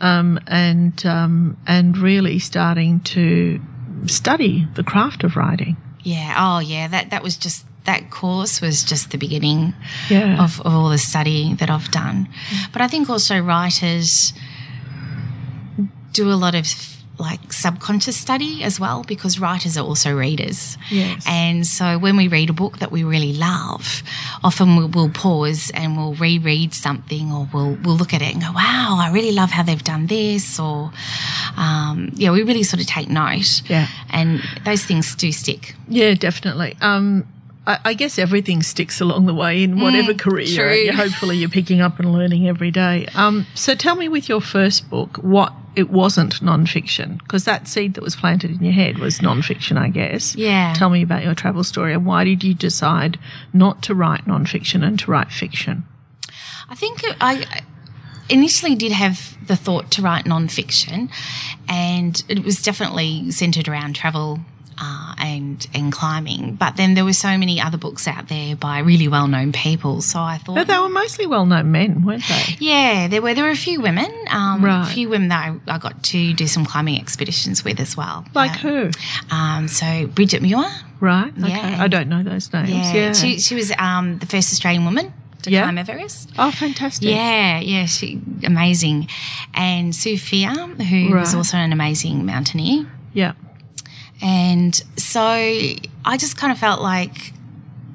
um, 0.00 0.38
and 0.46 1.04
um, 1.04 1.56
and 1.66 1.98
really 1.98 2.38
starting 2.38 3.00
to 3.00 3.60
study 4.06 4.66
the 4.74 4.84
craft 4.84 5.24
of 5.24 5.34
writing. 5.36 5.76
Yeah. 6.04 6.34
Oh, 6.38 6.60
yeah. 6.60 6.86
That 6.86 7.10
that 7.10 7.22
was 7.24 7.36
just 7.36 7.66
that 7.84 8.10
course 8.10 8.60
was 8.60 8.84
just 8.84 9.10
the 9.10 9.18
beginning 9.18 9.74
Yeah. 10.08 10.42
of, 10.44 10.60
of 10.60 10.72
all 10.72 10.88
the 10.90 10.98
study 10.98 11.54
that 11.54 11.68
I've 11.68 11.90
done. 11.90 12.28
But 12.72 12.80
I 12.80 12.86
think 12.88 13.10
also 13.10 13.40
writers 13.40 14.32
do 16.12 16.30
a 16.30 16.34
lot 16.36 16.54
of 16.54 16.66
like 17.18 17.52
subconscious 17.52 18.16
study 18.16 18.62
as 18.62 18.78
well 18.78 19.04
because 19.04 19.38
writers 19.40 19.76
are 19.76 19.84
also 19.84 20.14
readers. 20.14 20.78
Yes. 20.90 21.24
And 21.26 21.66
so 21.66 21.98
when 21.98 22.16
we 22.16 22.28
read 22.28 22.50
a 22.50 22.52
book 22.52 22.78
that 22.78 22.92
we 22.92 23.04
really 23.04 23.32
love, 23.32 24.02
often 24.42 24.76
we'll, 24.76 24.88
we'll 24.88 25.10
pause 25.10 25.70
and 25.74 25.96
we'll 25.96 26.14
reread 26.14 26.74
something 26.74 27.32
or 27.32 27.48
we'll, 27.52 27.76
we'll 27.82 27.96
look 27.96 28.14
at 28.14 28.22
it 28.22 28.32
and 28.32 28.42
go, 28.42 28.52
wow, 28.52 28.98
I 29.00 29.10
really 29.12 29.32
love 29.32 29.50
how 29.50 29.62
they've 29.62 29.82
done 29.82 30.06
this. 30.06 30.58
Or, 30.58 30.92
um, 31.56 32.12
yeah, 32.14 32.30
we 32.30 32.42
really 32.42 32.62
sort 32.62 32.80
of 32.80 32.86
take 32.86 33.08
note. 33.08 33.62
Yeah. 33.68 33.88
And 34.10 34.40
those 34.64 34.84
things 34.84 35.14
do 35.14 35.32
stick. 35.32 35.74
Yeah, 35.88 36.14
definitely. 36.14 36.76
Um, 36.80 37.26
I, 37.68 37.78
I 37.84 37.94
guess 37.94 38.18
everything 38.18 38.62
sticks 38.62 39.00
along 39.00 39.26
the 39.26 39.34
way 39.34 39.62
in 39.62 39.80
whatever 39.80 40.14
career 40.14 40.44
you're 40.44 40.92
true. 40.92 40.96
Hopefully, 40.96 41.36
you're 41.36 41.50
picking 41.50 41.80
up 41.80 42.00
and 42.00 42.12
learning 42.12 42.48
every 42.48 42.70
day. 42.70 43.06
Um, 43.14 43.46
so, 43.54 43.74
tell 43.74 43.94
me 43.94 44.08
with 44.08 44.28
your 44.28 44.40
first 44.40 44.88
book, 44.88 45.18
what 45.18 45.52
it 45.78 45.90
wasn't 45.90 46.40
nonfiction, 46.40 47.18
because 47.18 47.44
that 47.44 47.68
seed 47.68 47.94
that 47.94 48.02
was 48.02 48.16
planted 48.16 48.50
in 48.50 48.64
your 48.64 48.72
head 48.72 48.98
was 48.98 49.20
nonfiction, 49.20 49.78
I 49.78 49.90
guess. 49.90 50.34
Yeah. 50.34 50.74
Tell 50.74 50.90
me 50.90 51.02
about 51.02 51.22
your 51.22 51.36
travel 51.36 51.62
story 51.62 51.94
and 51.94 52.04
why 52.04 52.24
did 52.24 52.42
you 52.42 52.52
decide 52.52 53.16
not 53.52 53.80
to 53.84 53.94
write 53.94 54.24
nonfiction 54.24 54.84
and 54.84 54.98
to 54.98 55.08
write 55.08 55.30
fiction? 55.30 55.84
I 56.68 56.74
think 56.74 57.04
I 57.20 57.62
initially 58.28 58.74
did 58.74 58.90
have 58.90 59.38
the 59.46 59.54
thought 59.54 59.92
to 59.92 60.02
write 60.02 60.26
non-fiction, 60.26 61.10
and 61.68 62.24
it 62.28 62.44
was 62.44 62.60
definitely 62.60 63.30
centered 63.30 63.68
around 63.68 63.94
travel. 63.94 64.40
Uh, 64.80 65.12
and 65.18 65.66
and 65.74 65.90
climbing, 65.90 66.54
but 66.54 66.76
then 66.76 66.94
there 66.94 67.04
were 67.04 67.12
so 67.12 67.36
many 67.36 67.60
other 67.60 67.76
books 67.78 68.06
out 68.06 68.28
there 68.28 68.54
by 68.54 68.78
really 68.78 69.08
well 69.08 69.26
known 69.26 69.50
people. 69.50 70.00
So 70.02 70.20
I 70.20 70.38
thought, 70.38 70.54
But 70.54 70.68
they 70.68 70.78
were 70.78 70.88
mostly 70.88 71.26
well 71.26 71.46
known 71.46 71.72
men, 71.72 72.04
weren't 72.04 72.22
they? 72.28 72.56
yeah, 72.60 73.08
there 73.08 73.20
were 73.20 73.34
there 73.34 73.42
were 73.44 73.50
a 73.50 73.56
few 73.56 73.80
women, 73.80 74.06
um, 74.30 74.64
Right. 74.64 74.82
a 74.88 74.94
few 74.94 75.08
women 75.08 75.28
that 75.30 75.42
I, 75.66 75.74
I 75.74 75.78
got 75.78 76.00
to 76.04 76.32
do 76.32 76.46
some 76.46 76.64
climbing 76.64 76.96
expeditions 77.00 77.64
with 77.64 77.80
as 77.80 77.96
well. 77.96 78.24
Like 78.34 78.52
who? 78.52 78.90
Um, 79.32 79.66
so 79.66 80.06
Brigitte 80.06 80.42
Muir, 80.42 80.64
Right? 81.00 81.32
Okay. 81.36 81.48
yeah. 81.48 81.82
I 81.82 81.88
don't 81.88 82.08
know 82.08 82.22
those 82.22 82.52
names. 82.52 82.70
yeah, 82.70 82.92
Yeah. 82.94 83.12
she 83.14 83.40
she 83.40 83.56
was 83.56 83.72
um, 83.80 84.18
the 84.18 84.26
first 84.26 84.52
Australian 84.52 84.84
woman 84.84 85.12
to 85.42 85.50
Yeah. 85.50 85.62
climb 85.64 85.78
Everest. 85.78 86.30
oh, 86.38 86.52
fantastic. 86.52 87.08
Yeah, 87.08 87.58
yeah, 87.58 87.86
she 87.86 88.20
amazing. 88.44 89.08
And 89.54 89.92
Sophia, 89.92 90.50
who 90.90 91.14
was 91.16 91.34
also 91.34 91.56
an 91.56 91.72
amazing 91.72 92.26
mountaineer. 92.26 92.86
Yeah. 93.12 93.32
And 94.22 94.74
so 94.96 95.20
I 95.20 96.16
just 96.18 96.36
kind 96.36 96.52
of 96.52 96.58
felt 96.58 96.80
like 96.80 97.32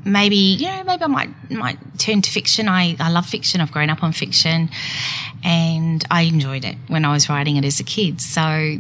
maybe, 0.06 0.36
you 0.36 0.68
know, 0.68 0.84
maybe 0.86 1.04
I 1.04 1.08
might 1.08 1.52
might 1.52 1.78
turn 2.00 2.22
to 2.22 2.32
fiction. 2.32 2.68
I, 2.68 2.96
I 3.00 3.10
love 3.12 3.26
fiction. 3.26 3.62
I've 3.62 3.72
grown 3.72 3.90
up 3.90 4.04
on 4.04 4.12
fiction 4.14 4.70
and 5.44 6.04
I 6.10 6.22
enjoyed 6.24 6.64
it 6.66 6.78
when 6.88 7.06
I 7.06 7.12
was 7.12 7.30
writing 7.30 7.58
it 7.58 7.66
as 7.66 7.80
a 7.80 7.84
kid. 7.84 8.22
So 8.22 8.78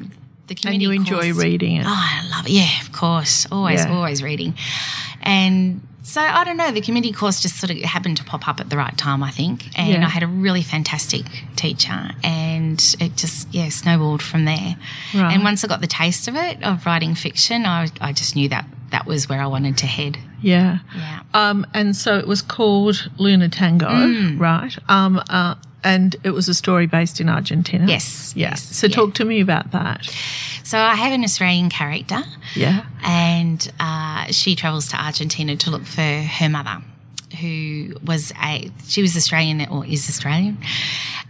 the 0.47 0.55
community 0.55 0.71
And 0.73 0.81
you 0.81 0.91
enjoy 0.91 1.31
course- 1.33 1.43
reading 1.43 1.77
it. 1.77 1.85
Oh, 1.85 1.89
I 1.89 2.27
love 2.29 2.45
it. 2.45 2.51
Yeah, 2.51 2.81
of 2.81 2.91
course. 2.91 3.45
Always, 3.51 3.83
Yeah. 3.85 3.93
always 3.93 4.23
reading. 4.23 4.55
And 5.21 5.85
so 6.03 6.21
I 6.21 6.43
don't 6.43 6.57
know, 6.57 6.71
the 6.71 6.81
community 6.81 7.13
course 7.13 7.41
just 7.41 7.57
sort 7.59 7.71
of 7.71 7.77
happened 7.79 8.17
to 8.17 8.23
pop 8.23 8.47
up 8.47 8.59
at 8.59 8.69
the 8.69 8.77
right 8.77 8.95
time, 8.97 9.23
I 9.23 9.31
think. 9.31 9.65
And 9.77 9.89
Yeah. 9.89 10.05
I 10.05 10.09
had 10.09 10.21
a 10.21 10.27
really 10.27 10.61
fantastic 10.61 11.23
teacher 11.55 12.11
and 12.23 12.95
it 12.99 13.15
just, 13.15 13.47
yeah, 13.53 13.69
snowballed 13.69 14.21
from 14.21 14.45
there. 14.45 14.75
Right. 15.15 15.33
And 15.33 15.43
once 15.43 15.63
I 15.63 15.67
got 15.67 15.81
the 15.81 15.87
taste 15.87 16.27
of 16.27 16.35
it, 16.35 16.61
of 16.61 16.85
writing 16.85 17.15
fiction, 17.15 17.65
I, 17.65 17.87
I 18.01 18.11
just 18.13 18.35
knew 18.35 18.49
that 18.49 18.65
that 18.93 19.05
was 19.05 19.27
where 19.27 19.41
I 19.41 19.47
wanted 19.47 19.75
to 19.79 19.87
head. 19.87 20.17
Yeah. 20.41 20.79
Yeah. 20.95 21.19
Um, 21.33 21.65
and 21.73 21.95
so 21.95 22.17
it 22.17 22.27
was 22.27 22.41
called 22.41 23.09
Luna 23.17 23.49
Tango, 23.49 23.87
Mm. 23.89 24.39
right? 24.39 24.75
Um, 24.87 25.21
uh, 25.29 25.55
and 25.83 26.15
it 26.23 26.29
was 26.31 26.47
a 26.47 26.53
story 26.53 26.85
based 26.87 27.19
in 27.19 27.27
Argentina. 27.27 27.85
Yes, 27.87 28.33
Yeah. 28.35 28.51
yes, 28.51 28.63
so 28.75 28.87
yeah. 28.87 28.95
talk 28.95 29.13
to 29.15 29.25
me 29.25 29.41
about 29.41 29.71
that. 29.71 30.05
So 30.63 30.79
I 30.79 30.95
have 30.95 31.11
an 31.11 31.23
Australian 31.23 31.69
character 31.69 32.21
Yeah. 32.55 32.83
and 33.03 33.59
uh, 33.79 34.25
she 34.31 34.55
travels 34.55 34.87
to 34.89 34.95
Argentina 35.03 35.55
to 35.57 35.71
look 35.71 35.85
for 35.85 36.01
her 36.39 36.49
mother, 36.49 36.77
who 37.41 37.95
was 38.05 38.31
a 38.41 38.69
she 38.87 39.01
was 39.01 39.17
Australian 39.17 39.65
or 39.69 39.85
is 39.85 40.07
Australian 40.07 40.57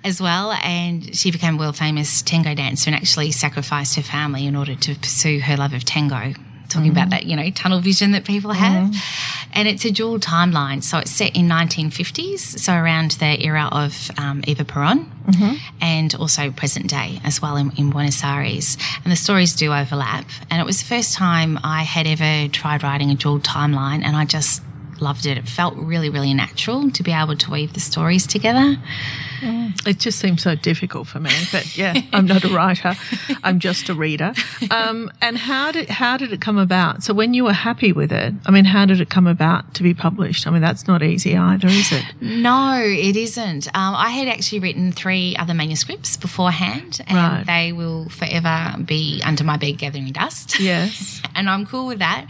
as 0.04 0.20
well, 0.22 0.52
and 0.64 1.16
she 1.16 1.32
became 1.32 1.56
a 1.56 1.58
world 1.58 1.78
famous 1.78 2.22
tango 2.22 2.54
dancer 2.54 2.90
and 2.90 2.96
actually 2.96 3.32
sacrificed 3.32 3.96
her 3.96 4.04
family 4.04 4.46
in 4.46 4.56
order 4.56 4.76
to 4.76 4.96
pursue 4.96 5.40
her 5.40 5.56
love 5.56 5.74
of 5.74 5.84
tango. 5.86 6.34
Talking 6.74 6.90
about 6.90 7.02
mm-hmm. 7.02 7.10
that, 7.12 7.26
you 7.26 7.36
know, 7.36 7.50
tunnel 7.52 7.80
vision 7.80 8.12
that 8.12 8.26
people 8.26 8.52
have, 8.52 8.90
mm-hmm. 8.90 9.50
and 9.54 9.68
it's 9.68 9.86
a 9.86 9.92
dual 9.92 10.20
timeline. 10.20 10.84
So 10.84 10.98
it's 10.98 11.12
set 11.12 11.36
in 11.36 11.48
1950s, 11.48 12.40
so 12.40 12.74
around 12.74 13.12
the 13.12 13.46
era 13.46 13.70
of 13.72 14.10
um, 14.18 14.44
Eva 14.48 14.66
Peron, 14.66 15.12
mm-hmm. 15.28 15.56
and 15.82 16.16
also 16.16 16.52
present 16.52 16.90
day 16.90 17.22
as 17.24 17.42
well 17.42 17.58
in, 17.58 17.72
in 17.78 17.92
Buenos 17.92 18.24
Aires. 18.24 18.78
And 19.04 19.12
the 19.12 19.16
stories 19.16 19.54
do 19.54 19.72
overlap. 19.72 20.26
And 20.50 20.60
it 20.60 20.66
was 20.66 20.80
the 20.80 20.86
first 20.86 21.14
time 21.14 21.60
I 21.64 21.84
had 21.84 22.08
ever 22.08 22.52
tried 22.52 22.84
writing 22.84 23.12
a 23.12 23.16
dual 23.16 23.40
timeline, 23.40 24.04
and 24.04 24.16
I 24.16 24.26
just 24.26 24.64
loved 25.00 25.26
it. 25.26 25.38
It 25.38 25.48
felt 25.48 25.76
really, 25.76 26.10
really 26.10 26.34
natural 26.34 26.90
to 26.92 27.04
be 27.04 27.12
able 27.12 27.38
to 27.38 27.52
weave 27.52 27.74
the 27.74 27.80
stories 27.80 28.26
together. 28.26 28.78
It 29.86 30.00
just 30.00 30.20
seems 30.20 30.42
so 30.42 30.56
difficult 30.56 31.08
for 31.08 31.20
me, 31.20 31.32
but 31.52 31.78
yeah, 31.78 31.94
I'm 32.14 32.26
not 32.26 32.44
a 32.44 32.50
writer. 32.50 32.96
I'm 33.44 33.60
just 33.60 33.90
a 33.90 33.94
reader. 33.94 34.34
Um, 34.72 35.12
and 35.22 35.38
how 35.38 35.72
did 35.72 35.90
how 35.90 36.18
did 36.18 36.32
it 36.34 36.42
come 36.42 36.58
about? 36.58 37.04
So 37.04 37.14
when 37.14 37.34
you 37.34 37.44
were 37.44 37.54
happy 37.54 37.92
with 37.92 38.12
it, 38.12 38.34
I 38.46 38.52
mean, 38.52 38.66
how 38.66 38.86
did 38.86 39.02
it 39.02 39.10
come 39.10 39.28
about 39.28 39.74
to 39.76 39.84
be 39.84 39.94
published? 39.94 40.48
I 40.48 40.52
mean, 40.52 40.62
that's 40.62 40.88
not 40.88 41.04
easy 41.04 41.36
either, 41.36 41.68
is 41.68 41.92
it? 41.92 42.04
No, 42.22 42.82
it 42.82 43.16
isn't. 43.16 43.68
Um, 43.68 43.96
I 43.96 44.10
had 44.10 44.28
actually 44.28 44.60
written 44.60 44.92
three 44.92 45.36
other 45.38 45.54
manuscripts 45.54 46.18
beforehand, 46.18 47.02
and 47.08 47.18
Right. 47.18 47.44
they 47.46 47.72
will 47.74 48.10
forever 48.10 48.76
be 48.84 49.22
under 49.26 49.44
my 49.44 49.58
bed 49.58 49.78
gathering 49.78 50.12
dust. 50.12 50.60
Yes. 50.60 51.22
and 51.36 51.50
I'm 51.50 51.66
cool 51.66 51.88
with 51.88 52.00
that. 52.00 52.28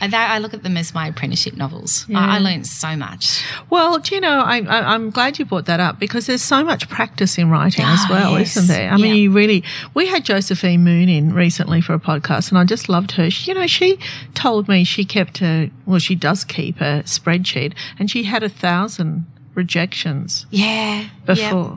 I, 0.00 0.08
I 0.12 0.38
look 0.38 0.54
at 0.54 0.62
them 0.62 0.76
as 0.76 0.94
my 0.94 1.08
apprenticeship 1.08 1.56
novels. 1.56 2.06
Yeah. 2.08 2.18
I, 2.20 2.36
I 2.36 2.38
learned 2.38 2.66
so 2.66 2.96
much. 2.96 3.42
Well, 3.70 3.98
do 3.98 4.14
you 4.14 4.20
know, 4.20 4.40
I, 4.40 4.58
I, 4.60 4.94
I'm 4.94 5.10
glad 5.10 5.38
you 5.38 5.44
brought 5.44 5.66
that 5.66 5.80
up 5.80 5.98
because 5.98 6.26
there's 6.26 6.42
so 6.50 6.64
much 6.64 6.88
practice 6.88 7.38
in 7.38 7.48
writing 7.48 7.84
as 7.84 8.00
Ah, 8.02 8.06
well, 8.10 8.38
yes. 8.38 8.56
isn't 8.56 8.68
there? 8.76 8.90
I 8.90 8.96
mean, 8.96 9.14
you 9.14 9.30
really, 9.30 9.62
we 9.94 10.06
had 10.08 10.24
Josephine 10.24 10.82
Moon 10.82 11.08
in 11.08 11.32
recently 11.32 11.80
for 11.80 11.94
a 11.94 12.00
podcast 12.00 12.48
and 12.50 12.58
I 12.58 12.64
just 12.64 12.88
loved 12.88 13.12
her. 13.12 13.30
She, 13.30 13.50
you 13.52 13.54
know, 13.58 13.68
she 13.68 13.98
told 14.34 14.66
me 14.68 14.82
she 14.82 15.04
kept 15.04 15.40
a, 15.42 15.70
well, 15.86 16.00
she 16.00 16.16
does 16.16 16.42
keep 16.42 16.80
a 16.80 17.04
spreadsheet 17.04 17.74
and 18.00 18.10
she 18.10 18.24
had 18.24 18.42
a 18.42 18.48
thousand 18.48 19.26
rejections 19.54 20.46
Yeah. 20.50 21.04
before. 21.24 21.76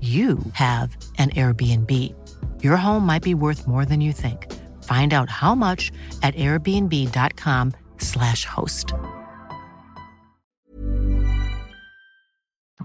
you 0.00 0.38
have 0.54 0.96
an 1.18 1.28
Airbnb. 1.30 1.92
Your 2.62 2.78
home 2.78 3.04
might 3.04 3.22
be 3.22 3.34
worth 3.34 3.68
more 3.68 3.84
than 3.84 4.00
you 4.00 4.14
think. 4.14 4.50
Find 4.84 5.12
out 5.12 5.28
how 5.28 5.54
much 5.54 5.92
at 6.22 6.34
airbnb.com/slash 6.36 8.46
host. 8.46 8.94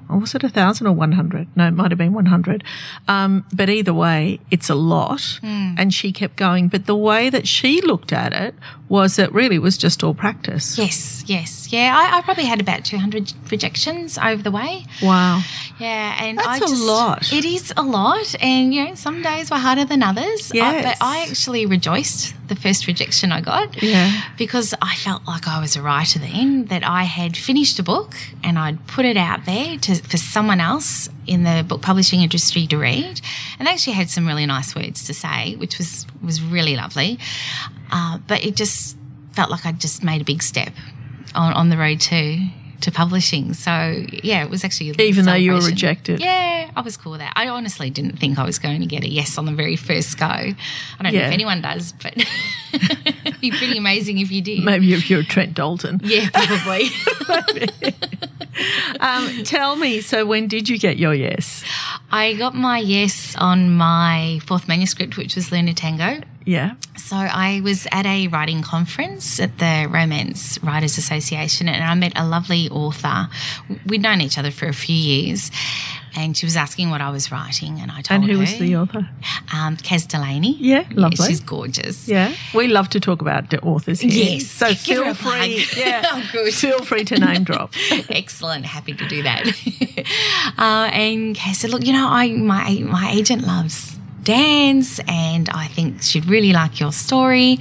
Or 0.07 0.19
was 0.19 0.35
it 0.35 0.43
a 0.43 0.49
thousand 0.49 0.85
or 0.87 0.91
100? 0.93 1.47
No, 1.57 1.67
it 1.67 1.71
might 1.71 1.89
have 1.89 1.97
been 1.97 2.13
100. 2.13 2.63
Um, 3.07 3.43
but 3.53 3.69
either 3.71 3.91
way, 3.93 4.39
it's 4.51 4.69
a 4.69 4.75
lot. 4.75 5.39
And 5.41 5.91
she 5.93 6.11
kept 6.11 6.35
going. 6.35 6.67
But 6.67 6.85
the 6.85 6.95
way 6.95 7.29
that 7.31 7.47
she 7.47 7.81
looked 7.81 8.13
at 8.13 8.31
it 8.33 8.53
was 8.87 9.15
that 9.15 9.33
really 9.33 9.57
was 9.57 9.77
just 9.77 10.03
all 10.03 10.13
practice. 10.13 10.77
Yes, 10.77 11.23
yes. 11.25 11.71
Yeah, 11.73 11.95
I, 11.97 12.19
I 12.19 12.21
probably 12.21 12.45
had 12.45 12.61
about 12.61 12.85
200 12.85 13.33
rejections 13.51 14.19
over 14.19 14.43
the 14.43 14.51
way. 14.51 14.85
Wow. 15.01 15.41
Yeah, 15.77 16.23
and 16.23 16.37
That's 16.37 16.47
I 16.47 16.55
a 16.57 16.59
just, 16.59 16.81
lot. 16.81 17.33
It 17.33 17.43
is 17.43 17.73
a 17.75 17.83
lot, 17.83 18.33
and 18.41 18.73
you 18.73 18.85
know, 18.85 18.95
some 18.95 19.21
days 19.21 19.51
were 19.51 19.57
harder 19.57 19.83
than 19.83 20.01
others. 20.03 20.51
I- 20.53 20.55
Yes. 20.55 20.83
but 20.85 21.05
I 21.05 21.25
actually 21.27 21.65
rejoiced 21.65 22.33
the 22.47 22.55
first 22.55 22.87
rejection 22.87 23.31
I 23.33 23.41
got. 23.41 23.81
Yeah. 23.83 24.21
Because 24.37 24.73
I 24.81 24.95
felt 24.95 25.27
like 25.27 25.47
I 25.47 25.59
was 25.59 25.75
a 25.75 25.81
writer 25.81 26.19
then, 26.19 26.65
that 26.65 26.83
I 26.87 27.03
had 27.03 27.35
finished 27.35 27.77
a 27.79 27.83
book 27.83 28.15
and 28.43 28.57
I'd 28.57 28.85
put 28.87 29.03
it 29.05 29.17
out 29.17 29.45
there 29.45 29.77
to, 29.79 29.95
for 29.95 30.17
someone 30.17 30.61
else 30.61 31.09
in 31.27 31.43
the 31.43 31.65
book 31.67 31.81
publishing 31.81 32.21
industry 32.21 32.67
to 32.67 32.77
read, 32.77 33.19
and 33.59 33.67
they 33.67 33.71
actually 33.71 33.93
had 33.93 34.09
some 34.09 34.25
really 34.25 34.45
nice 34.45 34.75
words 34.75 35.03
to 35.07 35.13
say, 35.13 35.55
which 35.55 35.77
was 35.77 36.05
was 36.23 36.41
really 36.41 36.75
lovely. 36.77 37.19
Uh, 37.91 38.19
but 38.27 38.45
it 38.45 38.55
just 38.55 38.95
felt 39.33 39.49
like 39.51 39.65
I'd 39.65 39.81
just 39.81 40.03
made 40.03 40.21
a 40.21 40.25
big 40.25 40.41
step 40.41 40.71
on, 41.33 41.51
on 41.53 41.69
the 41.69 41.77
road 41.77 41.99
to 42.01 42.39
to 42.81 42.91
publishing. 42.91 43.53
So 43.53 43.71
yeah, 44.23 44.43
it 44.43 44.49
was 44.49 44.63
actually 44.63 44.91
a 44.91 44.93
Even 45.01 45.25
though 45.25 45.33
you 45.33 45.53
were 45.53 45.61
rejected. 45.61 46.19
Yeah, 46.19 46.69
I 46.75 46.81
was 46.81 46.97
cool 46.97 47.13
with 47.13 47.21
that. 47.21 47.33
I 47.35 47.47
honestly 47.47 47.89
didn't 47.89 48.17
think 48.17 48.37
I 48.37 48.45
was 48.45 48.59
going 48.59 48.81
to 48.81 48.87
get 48.87 49.03
a 49.03 49.09
yes 49.09 49.37
on 49.37 49.45
the 49.45 49.53
very 49.53 49.75
first 49.75 50.17
go. 50.19 50.25
I 50.25 50.55
don't 51.01 51.13
know 51.13 51.19
if 51.19 51.31
anyone 51.31 51.61
does, 51.61 51.93
but 51.93 52.13
it'd 52.73 53.41
be 53.41 53.51
pretty 53.51 53.77
amazing 53.77 54.19
if 54.19 54.31
you 54.31 54.41
did. 54.41 54.63
Maybe 54.63 54.93
if 54.93 55.09
you're 55.09 55.23
Trent 55.23 55.53
Dalton. 55.53 56.01
Yeah, 56.03 56.29
probably. 56.33 56.89
Um, 58.99 59.43
tell 59.43 59.75
me, 59.75 60.01
so 60.01 60.25
when 60.25 60.47
did 60.47 60.69
you 60.69 60.77
get 60.77 60.97
your 60.97 61.13
yes? 61.13 61.63
I 62.11 62.33
got 62.33 62.55
my 62.55 62.79
yes 62.79 63.35
on 63.37 63.71
my 63.71 64.39
fourth 64.45 64.67
manuscript, 64.67 65.17
which 65.17 65.35
was 65.35 65.51
Luna 65.51 65.73
Tango. 65.73 66.21
Yeah. 66.45 66.75
So 66.95 67.15
I 67.15 67.61
was 67.63 67.87
at 67.91 68.05
a 68.05 68.27
writing 68.27 68.61
conference 68.61 69.39
at 69.39 69.57
the 69.57 69.87
Romance 69.89 70.61
Writers 70.63 70.97
Association, 70.97 71.67
and 71.67 71.83
I 71.83 71.93
met 71.95 72.13
a 72.15 72.25
lovely 72.25 72.69
author. 72.69 73.27
We'd 73.85 74.01
known 74.01 74.21
each 74.21 74.37
other 74.37 74.51
for 74.51 74.67
a 74.67 74.73
few 74.73 74.95
years, 74.95 75.49
and 76.15 76.37
she 76.37 76.45
was 76.45 76.55
asking 76.55 76.91
what 76.91 77.01
I 77.01 77.09
was 77.09 77.31
writing, 77.31 77.79
and 77.79 77.91
I 77.91 78.01
told 78.01 78.07
her. 78.07 78.15
And 78.15 78.25
who 78.25 78.33
her. 78.33 78.39
was 78.41 78.57
the 78.57 78.77
author? 78.77 79.09
Um, 79.53 79.75
Kaz 79.77 80.07
Delaney. 80.07 80.55
Yeah, 80.59 80.85
lovely. 80.91 81.25
she's 81.25 81.39
gorgeous. 81.39 82.07
Yeah. 82.07 82.33
We 82.53 82.67
love 82.67 82.89
to 82.89 82.99
talk 82.99 83.21
about 83.21 83.49
the 83.49 83.59
authors 83.61 83.99
here. 83.99 84.11
Yes, 84.11 84.47
So 84.47 84.67
give 84.67 84.77
feel 84.79 85.13
free. 85.13 85.65
Yeah. 85.75 86.03
Oh, 86.15 86.29
good. 86.31 86.53
Feel 86.53 86.83
free 86.83 87.03
to 87.05 87.17
name 87.17 87.43
drop. 87.43 87.73
Excellent, 88.09 88.65
happy 88.65 88.93
to 88.93 89.07
do 89.07 89.23
that. 89.23 89.47
uh, 90.57 90.89
and 90.93 91.35
Kaz 91.35 91.55
said, 91.55 91.71
"Look, 91.71 91.85
you 91.85 91.93
know, 91.93 92.07
I 92.07 92.29
my 92.31 92.79
my 92.85 93.11
agent 93.11 93.45
loves 93.45 93.97
dance, 94.25 94.99
and 95.07 95.49
I 95.49 95.67
think 95.67 96.01
she'd 96.03 96.25
really 96.25 96.51
like 96.51 96.79
your 96.81 96.91
story." 96.91 97.59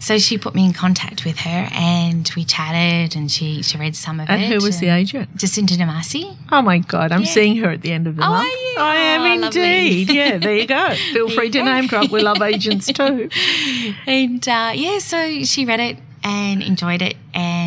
So 0.00 0.18
she 0.18 0.38
put 0.38 0.54
me 0.54 0.64
in 0.64 0.72
contact 0.72 1.24
with 1.26 1.38
her, 1.40 1.68
and 1.72 2.28
we 2.34 2.44
chatted, 2.44 3.14
and 3.16 3.30
she 3.30 3.62
she 3.62 3.76
read 3.78 3.94
some 3.94 4.18
of 4.18 4.28
And 4.30 4.42
it. 4.42 4.48
who 4.48 4.56
was 4.64 4.80
the 4.80 4.88
agent? 4.88 5.36
Jacinta 5.36 5.76
di 5.76 5.84
Mase. 5.84 6.24
Oh 6.50 6.62
my 6.62 6.78
God, 6.78 7.12
I'm 7.12 7.22
Yeah. 7.22 7.30
seeing 7.36 7.56
her 7.58 7.70
at 7.70 7.82
the 7.82 7.92
end 7.92 8.06
of 8.06 8.16
the 8.16 8.24
Oh, 8.26 8.30
month. 8.30 8.50
I 8.78 8.96
am 8.96 9.20
Oh, 9.20 9.40
lovely. 9.42 9.60
indeed. 10.00 10.10
Yeah, 10.10 10.38
there 10.38 10.56
you 10.56 10.66
go. 10.66 10.94
Feel 11.12 11.28
There 11.28 11.36
free 11.36 11.50
to 11.50 11.58
go. 11.58 11.64
name 11.64 11.86
drop. 11.86 12.10
We 12.10 12.22
love 12.22 12.40
agents 12.42 12.86
too. 12.86 13.28
And 14.06 14.46
uh, 14.48 14.72
yeah, 14.74 14.98
so 15.00 15.44
she 15.44 15.64
read 15.66 15.80
it 15.80 15.98
and 16.24 16.62
enjoyed 16.62 17.02
it. 17.02 17.16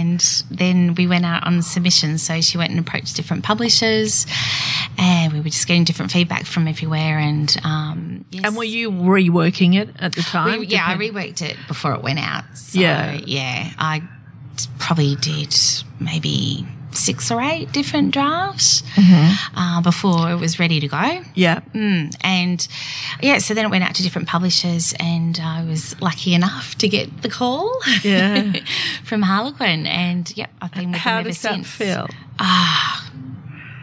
And 0.04 0.20
then 0.52 0.96
we 0.96 1.08
went 1.08 1.24
out 1.26 1.48
on 1.48 1.62
submissions. 1.62 2.22
So 2.24 2.42
she 2.42 2.58
went 2.58 2.72
and 2.72 2.80
approached 2.80 3.16
different 3.16 3.44
publishers, 3.46 4.26
and 4.98 5.32
we 5.32 5.40
were 5.40 5.46
just 5.50 5.66
getting 5.66 5.86
different 5.86 6.12
feedback 6.12 6.46
from 6.46 6.68
everywhere. 6.68 7.18
And 7.20 7.56
um, 7.64 8.26
yes. 8.30 8.44
And 8.46 8.58
were 8.58 8.66
you 8.66 8.92
reworking 8.92 9.76
it 9.80 9.90
at 10.00 10.14
the 10.14 10.22
time? 10.22 10.60
We- 10.60 10.68
yeah, 10.68 10.86
I 10.86 10.96
reworked 10.96 11.42
it 11.42 11.56
before 11.70 11.94
it 11.94 12.04
went 12.04 12.20
out. 12.20 12.44
So, 12.54 12.80
Yeah. 12.82 13.14
yeah, 13.26 13.72
I 13.78 14.02
probably 14.78 15.16
did 15.16 15.56
maybe 16.02 16.68
six 16.96 17.32
or 17.32 17.42
eight 17.42 17.72
different 17.72 18.12
drafts 18.12 18.82
Mm-hmm. 18.96 19.58
uh, 19.58 19.82
before 19.82 20.30
it 20.32 20.36
was 20.40 20.60
ready 20.60 20.80
to 20.80 20.88
go. 20.88 21.22
Yeah. 21.34 21.62
Mm, 21.74 22.16
and 22.22 22.68
yeah, 23.22 23.40
so 23.40 23.54
then 23.54 23.66
it 23.66 23.70
went 23.70 23.84
out 23.84 23.96
to 23.96 24.04
different 24.04 24.28
publishers, 24.28 24.94
and 25.00 25.40
I 25.44 25.64
was 25.66 26.00
lucky 26.02 26.34
enough 26.34 26.76
to 26.78 26.88
get 26.88 27.22
the 27.24 27.30
call 27.30 27.80
Yeah. 28.04 28.54
from 29.04 29.22
Harlequin. 29.24 29.86
And 29.88 30.32
yep, 30.38 30.52
I've 30.62 30.72
been 30.74 30.92
with 30.92 31.00
How 31.02 31.12
them 31.18 31.20
ever 31.22 31.30
does 31.30 31.42
that 31.42 31.54
since. 31.56 31.68
feel? 31.70 32.08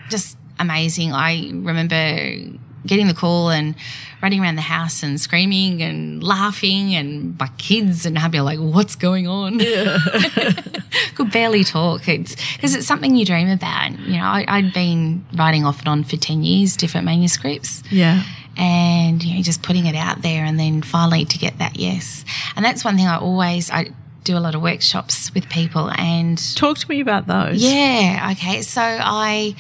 Just 0.08 0.36
amazing. 0.58 1.12
I 1.12 1.50
remember 1.52 2.58
getting 2.86 3.06
the 3.06 3.14
call 3.14 3.50
and 3.50 3.74
running 4.22 4.40
around 4.40 4.56
the 4.56 4.62
house 4.62 5.02
and 5.02 5.20
screaming 5.20 5.82
and 5.82 6.22
laughing, 6.22 6.94
and 6.94 7.38
my 7.38 7.48
kids 7.58 8.04
and 8.06 8.18
hubby 8.18 8.38
are 8.38 8.42
like, 8.42 8.58
"What's 8.58 8.96
going 8.96 9.26
on?" 9.26 9.58
Could 11.14 11.30
barely 11.32 11.64
talk. 11.64 12.08
It's 12.08 12.34
because 12.56 12.74
it's 12.74 12.86
something 12.86 13.14
you 13.16 13.24
dream 13.24 13.48
about. 13.48 13.98
You 14.00 14.18
know, 14.18 14.24
I, 14.24 14.44
I'd 14.48 14.72
been 14.72 15.24
writing 15.34 15.64
off 15.64 15.80
and 15.80 15.88
on 15.88 16.04
for 16.04 16.16
ten 16.16 16.42
years, 16.42 16.76
different 16.76 17.04
manuscripts 17.06 17.82
Yeah. 17.90 18.22
and 18.56 19.22
you 19.22 19.36
know 19.36 19.42
just 19.42 19.62
putting 19.62 19.86
it 19.86 19.94
out 19.94 20.22
there 20.22 20.44
and 20.44 20.58
then 20.58 20.82
finally 20.82 21.24
to 21.24 21.38
get 21.38 21.56
that 21.58 21.76
yes 21.78 22.24
and 22.56 22.64
that's 22.64 22.84
one 22.84 22.96
thing 22.96 23.06
i 23.06 23.16
always 23.16 23.70
i 23.70 23.86
do 24.24 24.36
a 24.36 24.40
lot 24.40 24.54
of 24.56 24.60
workshops 24.60 25.32
with 25.34 25.48
people 25.48 25.88
and 25.96 26.36
Talk 26.56 26.76
to 26.78 26.88
me 26.88 27.00
about 27.00 27.26
those. 27.28 27.62
yeah 27.62 28.30
okay 28.32 28.60
so 28.62 28.82
i 28.82 29.54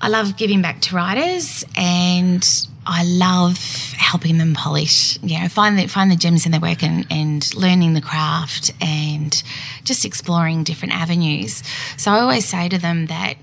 i 0.00 0.08
love 0.08 0.36
giving 0.36 0.62
back 0.62 0.80
to 0.80 0.94
writers 0.94 1.64
and 1.76 2.66
i 2.86 3.04
love 3.04 3.58
helping 3.96 4.38
them 4.38 4.54
polish 4.54 5.18
you 5.22 5.38
know 5.38 5.48
find 5.48 5.78
the 5.78 5.86
find 5.86 6.10
the 6.10 6.16
gems 6.16 6.46
in 6.46 6.52
their 6.52 6.60
work 6.60 6.82
and, 6.82 7.06
and 7.10 7.54
learning 7.54 7.94
the 7.94 8.00
craft 8.00 8.72
and 8.80 9.42
just 9.84 10.04
exploring 10.04 10.64
different 10.64 10.94
avenues. 10.94 11.62
So 11.96 12.10
i 12.10 12.20
always 12.20 12.44
say 12.44 12.68
to 12.68 12.78
them 12.78 13.06
that 13.06 13.34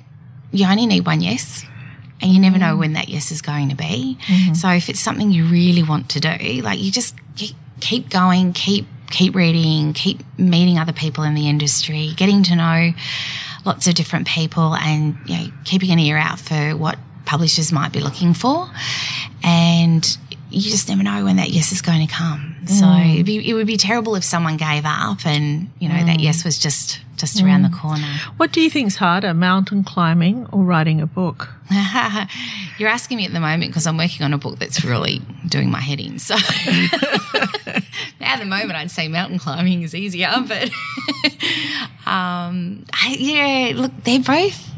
you 0.52 0.66
only 0.66 0.86
need 0.86 1.06
one 1.06 1.22
yes 1.22 1.66
and 2.22 2.32
you 2.32 2.40
never 2.40 2.58
know 2.58 2.76
mm. 2.76 2.80
when 2.80 2.94
that 2.94 3.10
yes 3.10 3.32
is 3.32 3.42
going 3.42 3.70
to 3.70 3.76
be. 3.76 4.18
Mm-hmm. 4.28 4.54
So 4.54 4.70
if 4.70 4.90
it's 4.90 5.00
something 5.00 5.32
you 5.32 5.46
really 5.46 5.84
want 5.84 6.10
to 6.10 6.20
do, 6.20 6.62
like 6.62 6.80
you 6.80 6.92
just 6.92 7.16
keep, 7.36 7.56
keep 7.80 8.10
going, 8.10 8.54
keep 8.54 8.88
keep 9.10 9.36
reading, 9.36 9.94
keep 9.94 10.20
meeting 10.38 10.78
other 10.78 10.92
people 10.92 11.24
in 11.24 11.34
the 11.34 11.48
industry, 11.48 12.12
getting 12.18 12.44
to 12.44 12.56
know 12.56 12.92
lots 13.68 13.86
of 13.86 13.94
different 13.94 14.28
people, 14.28 14.76
and 14.76 15.18
you 15.26 15.38
know 15.38 15.48
keeping 15.66 15.92
an 15.92 16.00
ear 16.00 16.18
out 16.18 16.40
for 16.40 16.76
what 16.76 16.98
publishers 17.26 17.72
might 17.72 17.92
be 17.92 18.00
looking 18.00 18.34
for, 18.34 18.68
and 19.44 20.18
you 20.50 20.62
just 20.62 20.88
never 20.90 21.04
know 21.04 21.26
when 21.26 21.36
that 21.38 21.50
yes 21.50 21.72
is 21.72 21.82
going 21.82 22.06
to 22.06 22.14
come. 22.14 22.56
So 22.66 22.86
mm. 22.86 23.14
it'd 23.14 23.26
be, 23.26 23.50
it 23.50 23.54
would 23.54 23.68
be 23.68 23.78
terrible 23.78 24.16
if 24.16 24.24
someone 24.24 24.58
gave 24.58 24.86
up 24.86 25.26
and 25.26 25.70
you 25.80 25.90
know 25.90 26.06
that 26.06 26.18
mm. 26.18 26.24
yes 26.24 26.44
was 26.44 26.58
just 26.58 27.02
just 27.18 27.42
around 27.42 27.64
the 27.64 27.70
mm. 27.70 27.82
corner. 27.82 28.08
What 28.38 28.52
do 28.52 28.62
you 28.62 28.70
think's 28.70 28.96
harder, 28.96 29.34
mountain 29.34 29.84
climbing 29.84 30.46
or 30.52 30.64
writing 30.64 31.02
a 31.02 31.08
book? 31.08 31.50
You're 32.78 32.90
asking 32.90 33.18
me 33.18 33.26
at 33.26 33.34
the 33.34 33.40
moment 33.40 33.72
because 33.72 33.88
I'm 33.88 33.98
working 33.98 34.24
on 34.24 34.34
a 34.34 34.38
book 34.38 34.60
that's 34.60 34.86
really 34.86 35.22
doing 35.48 35.72
my 35.72 35.82
head 35.82 36.00
in. 36.00 36.20
So 36.20 36.36
at 38.22 38.40
the 38.40 38.46
moment, 38.46 38.74
I'd 38.74 38.92
say 38.92 39.08
mountain 39.08 39.40
climbing 39.40 39.82
is 39.82 39.96
easier, 39.96 40.32
but 40.48 40.64
um, 42.06 42.86
I, 42.94 43.16
yeah, 43.18 43.72
look, 43.76 43.92
they're 44.04 44.20
both. 44.20 44.70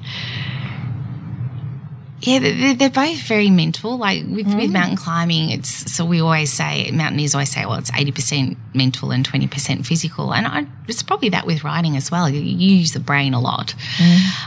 Yeah, 2.22 2.40
they're, 2.40 2.74
they're 2.74 2.90
both 2.90 3.22
very 3.22 3.50
mental. 3.50 3.98
Like 3.98 4.26
with, 4.28 4.54
with 4.54 4.72
mountain 4.72 4.98
climbing, 4.98 5.52
it's 5.52 5.92
so 5.92 6.04
we 6.06 6.22
always 6.22 6.52
say 6.52 6.92
mountaineers 6.92 7.34
always 7.34 7.52
say, 7.52 7.66
well, 7.66 7.80
it's 7.80 7.92
eighty 7.96 8.12
percent 8.12 8.58
mental 8.74 9.12
and 9.12 9.24
twenty 9.24 9.48
percent 9.48 9.86
physical, 9.86 10.34
and 10.34 10.46
I, 10.46 10.66
it's 10.88 11.02
probably 11.02 11.30
that 11.30 11.46
with 11.46 11.64
writing 11.64 11.96
as 11.96 12.12
well. 12.12 12.30
You, 12.30 12.42
you 12.42 12.76
use 12.76 12.92
the 12.92 13.00
brain 13.00 13.34
a 13.34 13.40
lot. 13.40 13.74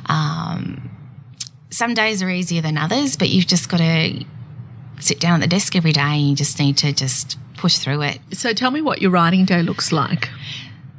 Um, 0.06 0.90
some 1.70 1.94
days 1.94 2.22
are 2.22 2.28
easier 2.28 2.60
than 2.60 2.76
others, 2.76 3.16
but 3.16 3.30
you've 3.30 3.46
just 3.46 3.70
got 3.70 3.78
to 3.78 4.24
sit 5.00 5.18
down 5.18 5.42
at 5.42 5.48
the 5.48 5.48
desk 5.48 5.74
every 5.74 5.92
day 5.92 6.00
and 6.00 6.28
you 6.28 6.36
just 6.36 6.58
need 6.58 6.76
to 6.78 6.92
just 6.92 7.38
push 7.56 7.78
through 7.78 8.02
it. 8.02 8.18
So 8.32 8.52
tell 8.52 8.70
me 8.70 8.82
what 8.82 9.00
your 9.00 9.10
writing 9.10 9.46
day 9.46 9.62
looks 9.62 9.90
like. 9.90 10.28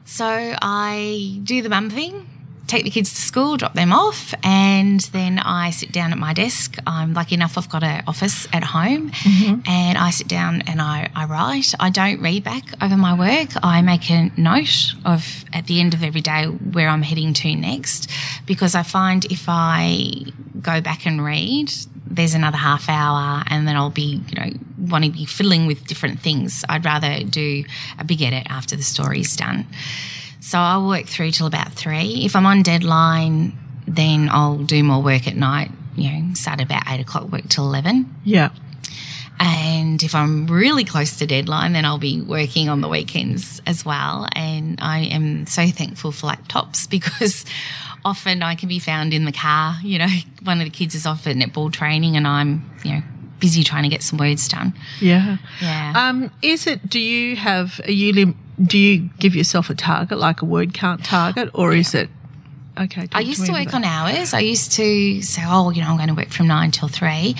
So 0.06 0.26
I 0.28 1.40
do 1.44 1.62
the 1.62 1.70
mum 1.70 1.90
thing, 1.90 2.28
take 2.74 2.86
the 2.86 2.90
kids 2.90 3.14
to 3.14 3.22
school, 3.22 3.56
drop 3.56 3.76
them 3.76 3.94
off, 3.94 4.34
and 4.44 5.02
then 5.12 5.38
I 5.38 5.70
sit 5.70 5.92
down 5.92 6.12
at 6.12 6.18
my 6.18 6.34
desk. 6.34 6.78
I'm 6.88 7.14
lucky 7.14 7.36
enough 7.36 7.56
I've 7.56 7.70
got 7.70 7.84
an 7.84 8.04
office 8.08 8.48
at 8.52 8.64
home 8.64 9.12
mm-hmm. 9.12 9.62
and 9.70 9.96
I 9.96 10.10
sit 10.10 10.28
down 10.28 10.64
and 10.66 10.82
I, 10.82 11.10
I 11.16 11.26
write. 11.26 11.76
I 11.80 11.92
don't 11.92 12.20
read 12.20 12.44
back 12.44 12.64
over 12.82 12.98
my 12.98 13.14
work. 13.14 13.50
I 13.62 13.84
make 13.84 14.10
a 14.10 14.32
note 14.38 14.94
of 15.06 15.46
at 15.54 15.68
the 15.68 15.80
end 15.80 15.94
of 15.94 16.04
every 16.04 16.22
day 16.22 16.46
where 16.46 16.90
I'm 16.90 17.04
heading 17.04 17.34
to 17.34 17.56
next 17.56 18.10
because 18.48 18.74
I 18.74 18.82
find 18.82 19.24
if 19.26 19.46
I 19.48 20.26
go 20.60 20.82
back 20.82 21.06
and 21.06 21.24
read, 21.24 21.72
there's 22.08 22.34
another 22.34 22.58
half 22.58 22.90
hour 22.90 23.44
and 23.48 23.68
then 23.68 23.76
I'll 23.76 23.92
be, 23.92 24.24
you 24.30 24.36
know, 24.36 24.52
wanting 24.80 25.12
to 25.12 25.18
be 25.20 25.26
fiddling 25.26 25.68
with 25.68 25.86
different 25.86 26.22
things. 26.22 26.66
I'd 26.68 26.86
rather 26.86 27.24
do 27.24 27.66
a 28.00 28.04
big 28.04 28.24
edit 28.24 28.48
after 28.50 28.76
the 28.76 28.84
story's 28.84 29.36
done. 29.36 29.68
So 30.44 30.60
I'll 30.60 30.86
work 30.86 31.06
through 31.06 31.32
till 31.32 31.48
about 31.48 31.72
three. 31.72 32.26
If 32.26 32.36
I'm 32.36 32.46
on 32.46 32.64
deadline, 32.64 33.58
then 33.88 34.28
I'll 34.30 34.58
do 34.58 34.84
more 34.84 35.02
work 35.02 35.26
at 35.26 35.38
night, 35.38 35.72
you 35.96 36.12
know, 36.12 36.34
start 36.34 36.60
about 36.60 36.84
eight 36.90 37.00
o'clock, 37.00 37.32
work 37.32 37.48
till 37.48 37.66
11. 37.66 38.14
Yeah. 38.26 38.50
And 39.40 40.04
if 40.04 40.14
I'm 40.14 40.48
really 40.48 40.84
close 40.84 41.16
to 41.20 41.26
deadline, 41.26 41.72
then 41.72 41.86
I'll 41.86 41.98
be 41.98 42.22
working 42.22 42.68
on 42.68 42.82
the 42.82 42.90
weekends 42.90 43.62
as 43.66 43.86
well. 43.86 44.28
And 44.36 44.80
I 44.82 45.00
am 45.06 45.46
so 45.46 45.66
thankful 45.68 46.12
for 46.12 46.28
laptops 46.28 46.90
because 46.90 47.46
often 48.04 48.44
I 48.44 48.56
can 48.56 48.68
be 48.68 48.80
found 48.80 49.14
in 49.14 49.24
the 49.24 49.32
car. 49.32 49.78
You 49.82 50.00
know, 50.00 50.08
one 50.44 50.60
of 50.60 50.66
the 50.66 50.72
kids 50.72 50.94
is 50.94 51.06
off 51.06 51.26
at 51.26 51.38
netball 51.38 51.72
training 51.72 52.18
and 52.18 52.28
I'm, 52.28 52.70
you 52.84 52.92
know, 52.92 53.02
busy 53.40 53.64
trying 53.64 53.84
to 53.84 53.90
get 53.90 54.04
some 54.04 54.20
words 54.20 54.50
done. 54.50 54.74
Yeah. 55.00 55.38
Yeah. 55.62 55.94
Um, 55.96 56.32
is 56.42 56.68
it, 56.68 56.90
do 56.90 57.00
you 57.00 57.38
have, 57.38 57.80
are 57.86 57.92
you, 57.92 58.12
lim- 58.12 58.38
do 58.62 58.78
you 58.78 59.10
give 59.20 59.36
yourself 59.36 59.70
a 59.70 59.76
target, 59.76 60.18
like 60.18 60.42
a 60.42 60.46
word 60.46 60.74
count 60.74 61.04
target, 61.06 61.50
or 61.54 61.74
is 61.74 61.94
it, 61.94 62.10
okay. 62.80 63.08
I 63.12 63.22
used 63.22 63.42
me 63.42 63.48
to 63.48 63.54
work 63.54 63.74
on 63.74 63.84
hours. 63.84 64.34
I 64.34 64.40
used 64.40 64.74
to 64.74 65.22
say, 65.22 65.42
oh, 65.46 65.72
you 65.72 65.82
know, 65.82 65.88
I'm 65.90 65.98
going 65.98 66.10
to 66.10 66.16
work 66.16 66.30
from 66.30 66.48
nine 66.48 66.72
till 66.72 66.88
three. 66.88 67.36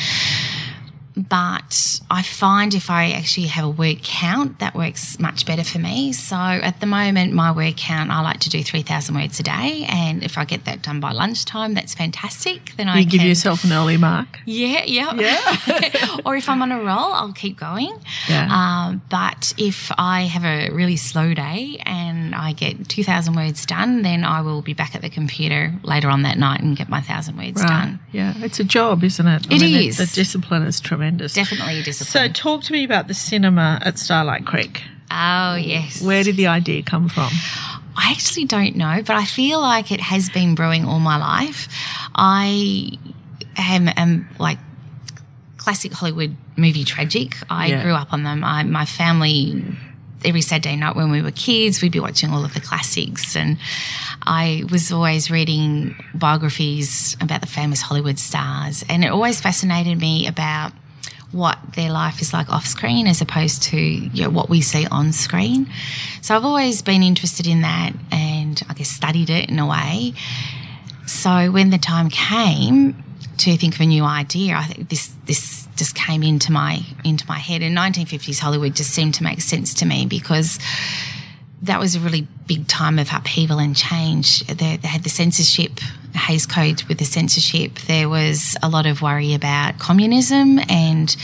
But 1.16 2.00
I 2.10 2.24
find 2.24 2.74
if 2.74 2.90
I 2.90 3.12
actually 3.12 3.48
have 3.48 3.66
a 3.66 3.70
word 3.70 4.02
count, 4.04 4.60
that 4.60 4.74
works 4.76 5.20
much 5.20 5.46
better 5.46 5.64
for 5.64 5.78
me. 5.80 6.12
So 6.14 6.36
at 6.36 6.80
the 6.80 6.86
moment, 6.88 7.34
my 7.34 7.52
word 7.52 7.78
count, 7.78 8.10
I 8.10 8.22
like 8.22 8.40
to 8.42 8.50
do 8.50 8.64
3,000 8.64 9.14
words 9.16 9.40
a 9.40 9.44
day. 9.44 9.86
And 9.88 10.24
if 10.24 10.38
I 10.38 10.46
get 10.46 10.66
that 10.66 10.82
done 10.82 11.00
by 11.00 11.12
lunchtime, 11.12 11.76
that's 11.76 11.94
fantastic. 11.94 12.74
Then 12.78 12.88
I 12.88 13.00
You 13.00 13.06
give 13.06 13.20
can- 13.20 13.28
yourself 13.28 13.64
an 13.64 13.72
early 13.74 13.98
mark. 13.98 14.40
Yeah, 14.46 14.84
yeah. 14.86 15.14
Yeah. 15.14 16.18
or 16.26 16.36
if 16.36 16.50
I'm 16.50 16.62
on 16.64 16.72
a 16.72 16.80
roll, 16.80 17.14
I'll 17.14 17.34
keep 17.34 17.60
going. 17.60 17.96
Yeah. 18.28 18.48
Um, 18.50 19.02
but 19.10 19.54
if 19.58 19.92
I 19.98 20.22
have 20.24 20.44
a 20.46 20.72
really 20.74 20.96
slow 20.98 21.34
day 21.36 21.80
and 21.86 22.34
I 22.34 22.54
get 22.54 22.90
2,000 22.90 23.36
words 23.36 23.66
done, 23.68 24.02
then 24.02 24.24
I 24.24 24.42
will 24.42 24.62
be 24.64 24.74
back 24.74 24.96
at 24.96 25.02
the 25.04 25.10
computer 25.10 25.74
later 25.84 26.10
on 26.10 26.24
that 26.24 26.38
night 26.40 26.62
and 26.62 26.76
get 26.76 26.90
my 26.90 26.98
1,000 26.98 27.38
words 27.38 27.62
done. 27.62 28.00
Yeah, 28.12 28.34
it's 28.38 28.60
a 28.60 28.64
job, 28.64 29.04
isn't 29.04 29.28
it? 29.28 29.46
It 29.52 29.60
the- 29.60 29.88
is. 29.88 29.98
The, 29.98 30.06
discipline 30.14 30.64
is 30.64 30.80
tremendous. 30.80 31.03
Definitely 31.12 31.80
a 31.80 31.94
So, 31.94 32.28
talk 32.28 32.64
to 32.64 32.72
me 32.74 32.84
about 32.84 33.08
the 33.08 33.14
cinema 33.14 33.80
at 33.84 33.98
Starlight 34.00 34.46
Creek. 34.46 34.84
oh, 35.12 35.56
yes. 35.56 36.02
Where 36.02 36.24
did 36.24 36.38
the 36.38 36.48
idea 36.48 36.84
come 36.84 37.10
from? 37.10 37.30
I 37.96 38.10
actually 38.12 38.46
don't 38.46 38.76
know, 38.76 39.04
but 39.06 39.16
I 39.16 39.26
feel 39.26 39.62
like 39.62 39.92
it 39.92 40.02
has 40.02 40.30
been 40.30 40.56
brewing 40.56 40.86
all 40.86 41.00
my 41.00 41.18
life. 41.18 41.68
I 42.16 42.98
am, 43.56 43.88
am 43.96 44.28
like 44.40 44.58
classic 45.58 45.94
Hollywood 45.94 46.36
movie 46.58 46.84
tragic. 46.84 47.38
I 47.50 47.68
Yeah. 47.68 47.84
grew 47.84 47.94
up 47.94 48.12
on 48.12 48.24
them. 48.24 48.44
I, 48.44 48.64
my 48.64 48.86
family, 48.86 49.64
every 50.26 50.42
Saturday 50.42 50.76
night 50.76 50.96
when 50.96 51.12
we 51.12 51.22
were 51.22 51.32
kids, 51.32 51.82
we'd 51.84 51.92
be 51.92 52.00
watching 52.00 52.32
all 52.32 52.44
of 52.44 52.54
the 52.56 52.60
classics. 52.62 53.36
And 53.36 53.58
I 54.24 54.64
was 54.72 54.92
always 54.92 55.30
reading 55.30 55.96
biographies 56.16 57.16
about 57.22 57.42
the 57.42 57.48
famous 57.48 57.82
Hollywood 57.82 58.18
stars. 58.20 58.84
And 58.90 59.04
it 59.06 59.10
always 59.10 59.40
fascinated 59.40 60.00
me 60.00 60.28
about 60.28 60.72
what 61.34 61.58
their 61.76 61.92
life 61.92 62.22
is 62.22 62.32
like 62.32 62.50
off 62.50 62.66
screen 62.66 63.08
as 63.08 63.22
opposed 63.22 63.64
to 63.64 63.78
you 63.78 64.24
know, 64.24 64.30
what 64.30 64.50
we 64.50 64.62
see 64.62 64.86
on 64.88 65.12
screen. 65.12 65.70
So 66.22 66.36
I've 66.36 66.46
always 66.46 66.82
been 66.82 67.04
interested 67.04 67.48
in 67.48 67.62
that 67.62 67.94
and 68.12 68.62
I 68.70 68.74
guess 68.74 68.90
studied 68.90 69.30
it 69.30 69.50
in 69.50 69.60
a 69.60 69.68
way. 69.68 70.14
So 71.06 71.52
when 71.52 71.70
the 71.70 71.78
time 71.78 72.10
came 72.10 73.04
to 73.38 73.58
think 73.58 73.76
of 73.76 73.82
a 73.82 73.86
new 73.86 74.04
idea, 74.04 74.56
I 74.56 74.64
think 74.64 74.90
this 74.90 75.14
this 75.26 75.68
just 75.76 75.96
came 75.96 76.24
into 76.24 76.52
my 76.52 76.82
into 77.04 77.26
my 77.28 77.40
head. 77.40 77.62
And 77.62 77.76
1950s 77.76 78.40
Hollywood 78.40 78.76
just 78.76 78.92
seemed 78.92 79.16
to 79.16 79.24
make 79.24 79.42
sense 79.42 79.74
to 79.76 79.86
me 79.86 80.06
because 80.06 80.60
that 81.64 81.80
was 81.80 81.96
a 81.96 82.00
really 82.00 82.28
big 82.48 82.68
time 82.68 83.00
of 83.00 83.10
upheaval 83.14 83.60
and 83.60 83.76
change. 83.76 84.46
They, 84.48 84.78
they 84.78 84.88
had 84.88 85.04
the 85.04 85.10
censorship, 85.10 85.80
Hays 86.14 86.46
Code 86.46 86.84
with 86.84 86.98
the 87.00 87.06
censorship. 87.06 87.76
There 87.88 88.10
was 88.10 88.56
a 88.62 88.70
lot 88.70 88.86
of 88.86 89.02
worry 89.02 89.34
about 89.34 89.80
communism, 89.80 90.60
and 90.70 91.16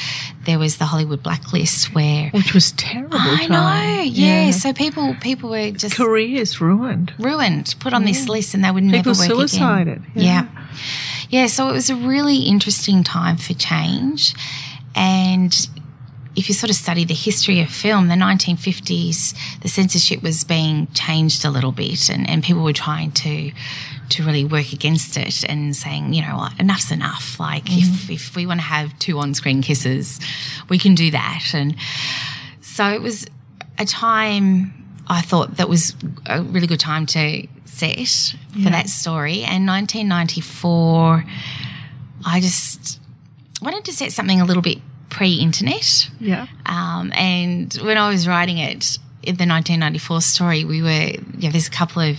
there 0.46 0.58
was 0.58 0.78
the 0.78 0.86
Hollywood 0.86 1.22
blacklist 1.22 1.94
where. 1.94 2.30
Which 2.32 2.54
was 2.54 2.72
terrible. 2.74 3.18
I 3.20 3.48
time. 3.48 3.50
know, 3.52 4.02
yeah. 4.04 4.52
So 4.52 4.74
people 4.74 5.16
people 5.22 5.50
were 5.50 5.72
just 5.72 5.96
Careers 5.98 6.60
ruined. 6.62 7.14
ruined, 7.20 7.76
put 7.80 7.94
on 7.94 8.06
this 8.06 8.28
list, 8.30 8.54
and 8.54 8.64
they 8.64 8.72
would 8.72 8.84
never 8.84 9.14
People 9.14 9.38
work 9.38 9.50
suicided, 9.50 9.98
again. 9.98 10.12
yeah. 10.16 10.24
Yeah. 10.24 10.68
yeah, 11.30 11.48
So 11.48 11.70
it 11.70 11.74
was 11.74 11.90
a 11.90 11.96
really 11.96 12.44
interesting 12.44 13.04
time 13.04 13.38
for 13.38 13.54
change, 13.54 14.34
and 14.96 15.54
if 16.40 16.48
you 16.48 16.56
sort 16.56 16.70
of 16.70 16.78
study 16.78 17.04
the 17.04 17.14
history 17.14 17.60
of 17.60 17.70
film, 17.70 18.08
the 18.08 18.16
1950s, 18.16 19.60
the 19.60 19.68
censorship 19.68 20.24
was 20.24 20.46
being 20.46 20.88
changed 20.94 21.44
a 21.44 21.50
little 21.50 21.74
bit, 21.74 22.10
and, 22.10 22.30
and 22.30 22.42
people 22.44 22.64
were 22.64 22.74
trying 22.74 23.12
to 23.12 23.52
to 24.10 24.24
really 24.24 24.44
work 24.44 24.74
against 24.74 25.18
it 25.18 25.44
and 25.44 25.76
saying, 25.76 26.14
you 26.14 26.22
know 26.24 26.36
what, 26.36 26.60
enough's 26.60 26.92
enough. 26.92 27.40
Like 27.40 27.66
if 27.66 27.86
mm-hmm. 27.86 28.14
if 28.14 28.36
we 28.36 28.46
want 28.46 28.62
to 28.62 28.66
have 28.66 28.98
two 29.00 29.20
on 29.20 29.34
screen 29.34 29.62
kisses, 29.62 30.20
we 30.70 30.80
can 30.80 30.96
do 30.96 31.12
that, 31.12 31.44
and 31.54 31.76
so 32.62 32.88
it 32.88 33.02
was 33.02 33.26
a 33.78 33.86
time 33.86 34.74
I 35.08 35.22
thought 35.22 35.58
that 35.58 35.68
was 35.68 35.94
a 36.26 36.42
really 36.42 36.68
good 36.68 36.80
time 36.80 37.06
to 37.08 37.48
set 37.66 38.08
for 38.64 38.70
that 38.70 38.88
story. 38.88 39.42
And 39.44 39.68
1994, 39.68 41.26
I 42.26 42.40
just 42.40 43.00
wanted 43.62 43.84
to 43.86 43.92
set 43.92 44.12
something 44.12 44.40
a 44.40 44.46
little 44.46 44.62
bit 44.62 44.80
pre-internet. 45.20 46.10
Yeah. 46.22 46.48
Um, 46.66 47.12
and 47.14 47.74
when 47.84 47.98
I 47.98 48.08
was 48.08 48.26
writing 48.26 48.58
it 48.58 48.98
in 49.22 49.36
the 49.36 49.46
1994 49.46 50.22
story, 50.22 50.64
we 50.64 50.82
were, 50.82 51.12
yeah, 51.38 51.52
there's 51.52 51.68
a 51.68 51.72
couple 51.72 52.02
of 52.02 52.18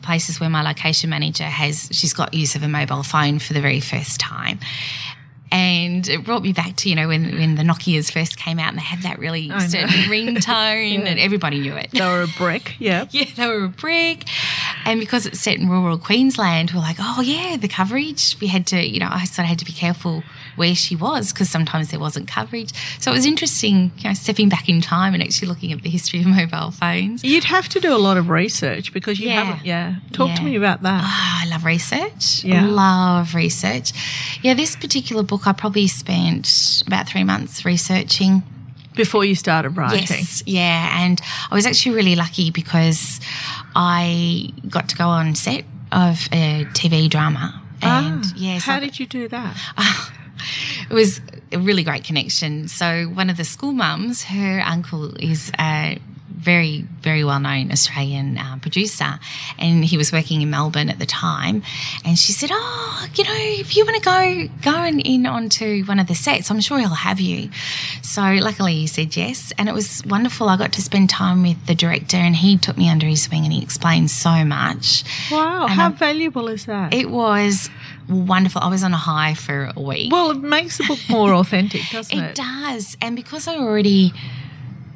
places 0.00 0.40
where 0.40 0.48
my 0.48 0.62
location 0.62 1.10
manager 1.10 1.44
has, 1.44 1.90
she's 1.92 2.14
got 2.14 2.32
use 2.32 2.54
of 2.54 2.62
a 2.62 2.68
mobile 2.68 3.02
phone 3.02 3.38
for 3.38 3.52
the 3.52 3.60
very 3.60 3.80
first 3.80 4.18
time. 4.18 4.60
And 5.52 6.08
it 6.08 6.24
brought 6.24 6.40
me 6.40 6.54
back 6.54 6.76
to, 6.76 6.88
you 6.88 6.94
know, 6.94 7.08
when, 7.08 7.36
when 7.36 7.54
the 7.56 7.64
Nokias 7.64 8.10
first 8.10 8.38
came 8.38 8.58
out 8.58 8.68
and 8.70 8.78
they 8.78 8.82
had 8.82 9.02
that 9.02 9.18
really 9.18 9.48
know. 9.48 9.58
certain 9.58 9.88
ringtone 10.08 11.04
and 11.06 11.18
everybody 11.18 11.60
knew 11.60 11.74
it. 11.74 11.90
They 11.90 12.00
were 12.00 12.22
a 12.22 12.28
brick. 12.38 12.76
Yeah. 12.78 13.08
Yeah, 13.10 13.26
they 13.36 13.46
were 13.46 13.64
a 13.64 13.68
brick. 13.68 14.24
And 14.86 15.00
because 15.00 15.26
it's 15.26 15.40
set 15.40 15.58
in 15.58 15.68
rural 15.68 15.98
Queensland, 15.98 16.70
we're 16.70 16.80
like, 16.80 16.96
oh, 16.98 17.20
yeah, 17.20 17.58
the 17.58 17.68
coverage. 17.68 18.38
We 18.40 18.46
had 18.46 18.66
to, 18.68 18.82
you 18.82 19.00
know, 19.00 19.08
I 19.10 19.24
sort 19.24 19.44
of 19.44 19.50
had 19.50 19.58
to 19.58 19.66
be 19.66 19.72
careful 19.72 20.22
where 20.58 20.74
she 20.74 20.94
was 20.96 21.32
because 21.32 21.48
sometimes 21.48 21.88
there 21.90 22.00
wasn't 22.00 22.28
coverage. 22.28 22.72
So 23.00 23.10
it 23.10 23.14
was 23.14 23.24
interesting, 23.24 23.92
you 23.98 24.08
know, 24.10 24.14
stepping 24.14 24.48
back 24.48 24.68
in 24.68 24.80
time 24.82 25.14
and 25.14 25.22
actually 25.22 25.48
looking 25.48 25.72
at 25.72 25.82
the 25.82 25.88
history 25.90 26.20
of 26.20 26.26
mobile 26.40 26.70
phones. 26.72 27.24
You'd 27.24 27.44
have 27.44 27.68
to 27.70 27.80
do 27.80 27.94
a 27.94 27.98
lot 27.98 28.16
of 28.16 28.28
research 28.28 28.92
because 28.92 29.18
you 29.18 29.28
Yeah. 29.28 29.44
haven't. 29.44 29.64
Yeah. 29.66 29.94
Talk 30.12 30.34
to 30.36 30.42
me 30.42 30.56
about 30.56 30.82
that. 30.82 31.02
Oh, 31.04 31.46
I 31.46 31.48
love 31.50 31.64
research. 31.64 32.44
Yeah. 32.44 32.66
Love 32.66 33.34
research. 33.34 33.92
Yeah, 34.42 34.54
this 34.54 34.76
particular 34.76 35.22
book 35.22 35.46
I 35.46 35.52
probably 35.52 35.86
spent 35.88 36.82
about 36.86 37.08
three 37.08 37.24
months 37.24 37.64
researching. 37.64 38.42
Before 38.94 39.24
you 39.24 39.36
started 39.36 39.76
writing. 39.76 40.00
Yes, 40.10 40.42
yeah, 40.44 41.04
and 41.04 41.20
I 41.52 41.54
was 41.54 41.66
actually 41.66 41.94
really 41.94 42.16
lucky 42.16 42.50
because 42.50 43.20
I 43.76 44.52
got 44.68 44.88
to 44.88 44.96
go 44.96 45.06
on 45.06 45.36
set 45.36 45.64
of 45.92 46.26
a 46.32 46.66
TV 46.74 47.08
drama, 47.08 47.62
and 47.80 48.24
Ah, 48.26 48.32
yes, 48.34 48.64
How 48.64 48.76
I- 48.76 48.80
did 48.80 48.98
you 48.98 49.06
do 49.06 49.28
that? 49.28 49.56
it 50.90 50.94
was 50.94 51.20
a 51.52 51.58
really 51.58 51.82
great 51.82 52.04
connection. 52.04 52.68
So 52.68 53.04
one 53.04 53.30
of 53.30 53.36
the 53.36 53.44
school 53.44 53.72
mums, 53.72 54.24
her 54.24 54.60
uncle 54.60 55.14
is 55.16 55.50
a 55.58 55.98
very, 56.38 56.82
very 57.00 57.24
well 57.24 57.40
known 57.40 57.70
Australian 57.72 58.38
uh, 58.38 58.56
producer, 58.62 59.18
and 59.58 59.84
he 59.84 59.96
was 59.96 60.12
working 60.12 60.40
in 60.40 60.50
Melbourne 60.50 60.88
at 60.88 60.98
the 60.98 61.06
time. 61.06 61.62
And 62.04 62.18
she 62.18 62.32
said, 62.32 62.50
"Oh, 62.52 63.06
you 63.14 63.24
know, 63.24 63.34
if 63.36 63.76
you 63.76 63.84
want 63.84 63.96
to 63.96 64.02
go 64.02 64.48
go 64.72 64.76
and 64.78 65.00
in 65.00 65.26
onto 65.26 65.84
one 65.84 65.98
of 65.98 66.06
the 66.06 66.14
sets, 66.14 66.50
I'm 66.50 66.60
sure 66.60 66.78
he'll 66.78 66.88
have 66.90 67.20
you." 67.20 67.50
So 68.02 68.22
luckily, 68.22 68.74
he 68.74 68.86
said 68.86 69.16
yes, 69.16 69.52
and 69.58 69.68
it 69.68 69.72
was 69.74 70.02
wonderful. 70.06 70.48
I 70.48 70.56
got 70.56 70.72
to 70.74 70.82
spend 70.82 71.10
time 71.10 71.42
with 71.42 71.66
the 71.66 71.74
director, 71.74 72.16
and 72.16 72.36
he 72.36 72.56
took 72.56 72.76
me 72.76 72.88
under 72.88 73.06
his 73.06 73.28
wing, 73.30 73.44
and 73.44 73.52
he 73.52 73.62
explained 73.62 74.10
so 74.10 74.44
much. 74.44 75.04
Wow. 75.30 75.64
And 75.64 75.72
How 75.72 75.84
I'm- 75.84 75.94
valuable 75.96 76.48
is 76.48 76.66
that? 76.66 76.94
It 76.94 77.10
was 77.10 77.68
wonderful. 78.08 78.62
I 78.62 78.68
was 78.68 78.82
on 78.84 78.94
a 78.94 78.96
high 78.96 79.34
for 79.34 79.70
a 79.76 79.80
week. 79.82 80.12
well, 80.12 80.30
it 80.30 80.38
makes 80.38 80.78
the 80.78 80.84
book 80.84 80.98
more 81.10 81.34
authentic, 81.34 81.82
doesn't 81.92 82.16
it? 82.18 82.30
It 82.30 82.34
does. 82.36 82.96
And 83.02 83.14
because 83.16 83.46
I 83.48 83.56
already 83.56 84.12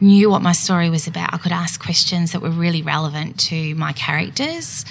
knew 0.03 0.29
what 0.29 0.43
my 0.43 0.53
story 0.53 0.91
was 0.91 1.07
about, 1.07 1.33
I 1.33 1.39
could 1.39 1.53
ask 1.53 1.81
questions 1.81 2.33
that 2.33 2.43
were 2.43 2.51
really 2.51 2.83
relevant 2.83 3.39
to 3.49 3.75
my 3.77 3.93
characters. 3.93 4.85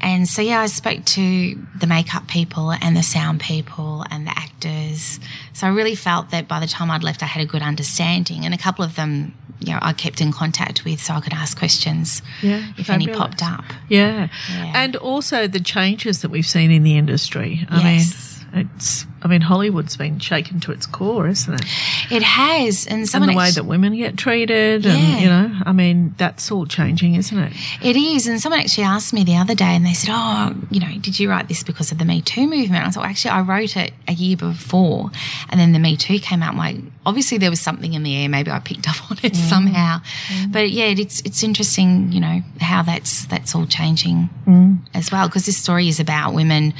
And 0.00 0.28
so, 0.28 0.42
yeah, 0.42 0.60
I 0.60 0.66
spoke 0.66 1.04
to 1.04 1.54
the 1.78 1.86
makeup 1.86 2.26
people 2.28 2.72
and 2.72 2.96
the 2.96 3.02
sound 3.02 3.40
people 3.40 4.04
and 4.10 4.26
the 4.26 4.36
actors. 4.36 5.20
So 5.52 5.66
I 5.66 5.70
really 5.70 5.94
felt 5.94 6.30
that 6.30 6.48
by 6.48 6.60
the 6.60 6.66
time 6.66 6.90
I'd 6.90 7.04
left, 7.04 7.22
I 7.22 7.26
had 7.26 7.42
a 7.42 7.46
good 7.46 7.62
understanding. 7.62 8.44
And 8.44 8.52
a 8.52 8.58
couple 8.58 8.84
of 8.84 8.96
them, 8.96 9.32
you 9.60 9.72
know, 9.72 9.78
I 9.80 9.92
kept 9.92 10.20
in 10.20 10.32
contact 10.32 10.84
with 10.84 11.00
so 11.00 11.14
I 11.14 11.20
could 11.20 11.32
ask 11.32 11.56
questions 11.58 12.22
Yeah, 12.42 12.62
if 12.76 12.90
any 12.90 13.06
popped 13.08 13.42
up. 13.42 13.64
Yeah. 13.88 14.28
Yeah. 14.52 14.72
And 14.74 14.96
also 14.96 15.46
the 15.46 15.60
changes 15.60 16.22
that 16.22 16.30
we've 16.30 16.46
seen 16.46 16.70
in 16.70 16.82
the 16.82 16.96
industry. 16.96 17.64
I 17.70 17.80
Yes. 17.82 17.84
mean, 17.84 18.27
it's, 18.52 19.06
I 19.22 19.28
mean, 19.28 19.40
Hollywood's 19.40 19.96
been 19.96 20.18
shaken 20.18 20.60
to 20.60 20.72
its 20.72 20.86
core, 20.86 21.28
isn't 21.28 21.52
it? 21.52 21.64
It 22.10 22.22
has. 22.22 22.86
And 22.86 23.08
And 23.12 23.28
the 23.28 23.34
way 23.34 23.50
that 23.50 23.64
women 23.64 23.96
get 23.96 24.16
treated, 24.16 24.86
and, 24.86 24.98
Yeah. 24.98 25.18
you 25.18 25.26
know, 25.26 25.60
I 25.66 25.72
mean, 25.72 26.14
that's 26.18 26.50
all 26.50 26.66
changing, 26.66 27.14
isn't 27.14 27.36
it? 27.38 27.52
It 27.82 27.96
is. 27.96 28.26
And 28.26 28.40
someone 28.40 28.60
actually 28.60 28.84
asked 28.84 29.12
me 29.12 29.24
the 29.24 29.36
other 29.36 29.54
day 29.54 29.74
and 29.76 29.84
they 29.84 29.92
said, 29.92 30.10
Oh, 30.12 30.54
you 30.70 30.80
know, 30.80 30.90
did 31.00 31.18
you 31.20 31.28
write 31.28 31.48
this 31.48 31.62
because 31.62 31.92
of 31.92 31.98
the 31.98 32.04
Me 32.04 32.22
Too 32.22 32.46
movement? 32.46 32.86
I 32.86 32.90
thought, 32.90 33.02
well, 33.02 33.10
actually, 33.10 33.32
I 33.32 33.40
wrote 33.42 33.76
it 33.76 33.92
a 34.06 34.12
year 34.12 34.36
before 34.36 35.10
and 35.50 35.60
then 35.60 35.72
the 35.72 35.78
Me 35.78 35.96
Too 35.96 36.18
came 36.18 36.42
out. 36.42 36.56
Like, 36.56 36.76
obviously, 37.04 37.38
there 37.38 37.50
was 37.50 37.60
something 37.60 37.94
in 37.94 38.02
the 38.02 38.16
air. 38.16 38.28
Maybe 38.28 38.50
I 38.50 38.60
picked 38.60 38.88
up 38.88 39.10
on 39.10 39.18
it 39.22 39.36
somehow. 39.36 40.00
But 40.48 40.70
yeah, 40.70 40.86
it's, 40.86 41.20
it's 41.20 41.42
interesting, 41.42 42.12
you 42.12 42.20
know, 42.20 42.42
how 42.60 42.82
that's, 42.82 43.26
that's 43.26 43.54
all 43.54 43.66
changing 43.66 44.30
mm. 44.46 44.78
as 44.94 45.12
well. 45.12 45.28
Because 45.28 45.46
this 45.46 45.56
story 45.58 45.88
is 45.88 46.00
about 46.00 46.34
women, 46.34 46.72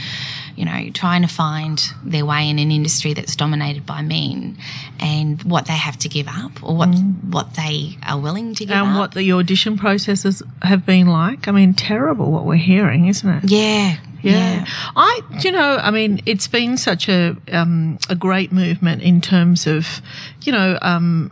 you 0.59 0.65
know, 0.65 0.91
trying 0.93 1.23
to 1.23 1.29
find 1.29 1.81
their 2.05 2.27
way 2.27 2.49
in 2.51 2.59
an 2.59 2.73
industry 2.73 3.15
that's 3.15 3.37
dominated 3.37 3.87
by 3.87 4.03
men 4.03 4.59
and 4.99 5.41
what 5.45 5.69
they 5.69 5.73
have 5.73 5.97
to 5.97 6.09
give 6.09 6.27
up 6.27 6.65
or 6.65 6.75
what, 6.77 6.89
what 7.31 7.55
they 7.55 7.97
are 8.05 8.19
willing 8.19 8.57
to 8.57 8.65
give 8.65 8.73
And 8.73 8.81
up. 8.81 8.87
And 8.89 8.99
what 8.99 9.15
the 9.15 9.33
audition 9.35 9.79
processes 9.79 10.43
have 10.63 10.85
been 10.85 11.07
like. 11.07 11.47
I 11.47 11.53
mean, 11.53 11.75
terrible 11.75 12.33
what 12.33 12.45
we're 12.45 12.57
hearing, 12.57 13.07
isn't 13.07 13.29
it? 13.29 13.45
Yeah, 13.45 13.99
Yeah. 14.21 14.33
Yeah. 14.33 14.67
I, 14.97 15.21
you 15.45 15.53
know, 15.53 15.77
I 15.77 15.93
mean, 15.93 16.23
it's 16.27 16.49
been 16.49 16.77
such 16.77 17.09
a, 17.09 17.37
um, 17.53 18.01
a 18.11 18.17
great 18.17 18.51
movement 18.51 19.03
in 19.03 19.21
terms 19.21 19.69
of, 19.69 20.03
you 20.43 20.51
know, 20.51 20.77
um, 20.83 21.31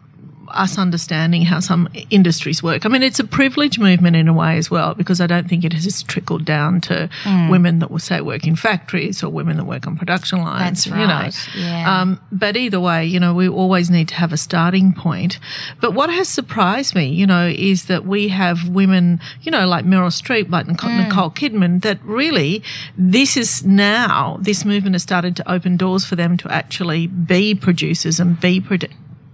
us 0.59 0.79
understanding 0.79 1.43
how 1.43 1.61
some 1.61 1.89
industries 2.11 2.63
work. 2.63 2.87
I 2.87 2.89
mean, 2.89 3.03
it's 3.03 3.19
a 3.21 3.25
privilege 3.25 3.79
movement 3.79 4.17
in 4.17 4.29
a 4.29 4.33
way 4.33 4.57
as 4.57 4.71
well, 4.71 4.95
because 4.95 5.21
I 5.21 5.27
don't 5.27 5.49
think 5.49 5.65
it 5.65 5.73
has 5.73 6.03
trickled 6.03 6.45
down 6.45 6.81
to 6.83 7.09
Hmm. 7.25 7.49
women 7.49 7.79
that 7.81 7.91
will 7.91 7.99
say 7.99 8.21
work 8.21 8.47
in 8.47 8.57
factories 8.57 9.23
or 9.23 9.29
women 9.31 9.57
that 9.59 9.65
work 9.65 9.87
on 9.87 9.97
production 9.97 10.41
lines. 10.43 10.85
That's 10.85 10.87
You 10.87 11.07
know, 11.07 11.15
right, 11.15 11.49
yeah. 11.57 12.01
um, 12.01 12.21
but 12.33 12.57
either 12.57 12.81
way, 12.81 13.05
you 13.07 13.21
know, 13.21 13.35
we 13.35 13.49
always 13.49 13.91
need 13.91 14.09
to 14.09 14.15
have 14.15 14.33
a 14.33 14.37
starting 14.37 14.93
point. 14.93 15.39
But 15.81 15.95
what 15.95 16.11
has 16.11 16.29
surprised 16.29 16.95
me, 16.95 17.07
you 17.09 17.27
know, 17.27 17.47
is 17.47 17.85
that 17.87 18.07
we 18.07 18.29
have 18.29 18.69
women, 18.69 19.21
you 19.43 19.51
know, 19.51 19.67
like 19.67 19.85
Meryl 19.85 20.11
Streep, 20.11 20.51
like 20.51 20.67
Nicole, 20.67 20.91
Mm. 20.91 21.05
Nicole 21.09 21.31
Kidman, 21.31 21.83
that 21.83 21.99
really 22.05 22.63
this 22.97 23.37
is 23.37 23.65
now, 23.65 24.39
this 24.41 24.65
movement 24.65 24.95
has 24.95 25.03
started 25.03 25.37
to 25.37 25.51
open 25.51 25.77
doors 25.77 26.05
for 26.05 26.17
them 26.17 26.37
to 26.39 26.51
actually 26.53 27.07
be 27.07 27.55
producers 27.55 28.19
and 28.21 28.39
be 28.41 28.61
produ- 28.61 28.91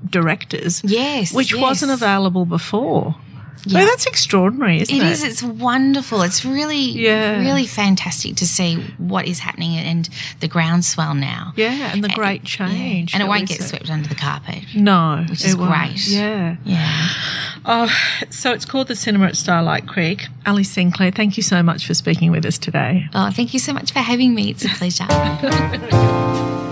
directors. 0.08 0.82
Yes, 0.84 1.32
Which 1.32 1.52
yes. 1.52 1.60
wasn't 1.60 1.92
available 1.92 2.44
before. 2.44 3.14
So 3.64 3.78
Yeah. 3.78 3.84
that's 3.84 4.06
extraordinary, 4.06 4.80
isn't 4.80 4.92
It 4.96 5.02
it? 5.04 5.06
is. 5.12 5.22
It's 5.22 5.40
wonderful. 5.42 6.22
It's 6.22 6.44
really, 6.44 6.90
Yeah. 6.90 7.38
really 7.38 7.64
fantastic 7.66 8.34
to 8.36 8.46
see 8.46 8.74
what 8.98 9.28
is 9.28 9.38
happening 9.38 9.76
and 9.76 10.08
the 10.40 10.48
groundswell 10.48 11.14
now. 11.14 11.52
Yeah, 11.54 11.92
and 11.92 12.02
the 12.02 12.08
great 12.08 12.40
Yeah. 12.42 12.66
change. 12.66 13.14
And 13.14 13.22
it 13.22 13.28
won't 13.28 13.46
get 13.46 13.62
see. 13.62 13.68
swept 13.68 13.88
under 13.88 14.08
the 14.08 14.16
carpet. 14.16 14.64
No, 14.74 15.24
Which 15.28 15.44
is 15.44 15.52
it 15.52 15.58
won't. 15.58 15.70
great. 15.70 16.08
Yeah. 16.08 16.56
Yeah. 16.64 17.08
Oh, 17.64 17.88
so 18.30 18.50
it's 18.50 18.64
called 18.64 18.88
the 18.88 18.96
Cinema 18.96 19.26
at 19.26 19.36
Starlight 19.36 19.86
Creek. 19.86 20.26
Alli 20.44 20.64
Sinclair, 20.64 21.12
thank 21.12 21.36
you 21.36 21.44
so 21.44 21.62
much 21.62 21.86
for 21.86 21.94
speaking 21.94 22.32
with 22.32 22.44
us 22.44 22.58
today. 22.58 23.06
Oh, 23.14 23.30
thank 23.30 23.52
you 23.54 23.60
so 23.60 23.72
much 23.72 23.92
for 23.92 24.00
having 24.00 24.34
me. 24.34 24.50
It's 24.50 24.64
a 24.64 24.70
pleasure. 24.70 25.06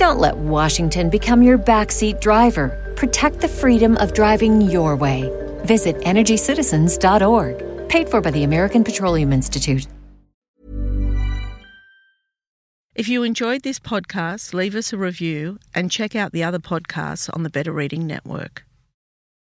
Don't 0.00 0.18
let 0.18 0.34
Washington 0.38 1.10
become 1.10 1.42
your 1.42 1.58
backseat 1.58 2.22
driver. 2.22 2.94
Protect 2.96 3.38
the 3.38 3.48
freedom 3.48 3.98
of 3.98 4.14
driving 4.14 4.62
your 4.62 4.96
way. 4.96 5.30
Visit 5.66 5.94
EnergyCitizens.org. 5.96 7.88
Paid 7.90 8.08
for 8.08 8.22
by 8.22 8.30
the 8.30 8.44
American 8.44 8.82
Petroleum 8.82 9.30
Institute. 9.30 9.86
If 12.94 13.10
you 13.10 13.24
enjoyed 13.24 13.62
this 13.62 13.78
podcast, 13.78 14.54
leave 14.54 14.74
us 14.74 14.94
a 14.94 14.96
review 14.96 15.58
and 15.74 15.90
check 15.90 16.16
out 16.16 16.32
the 16.32 16.44
other 16.44 16.58
podcasts 16.58 17.28
on 17.34 17.42
the 17.42 17.50
Better 17.50 17.70
Reading 17.70 18.06
Network. 18.06 18.64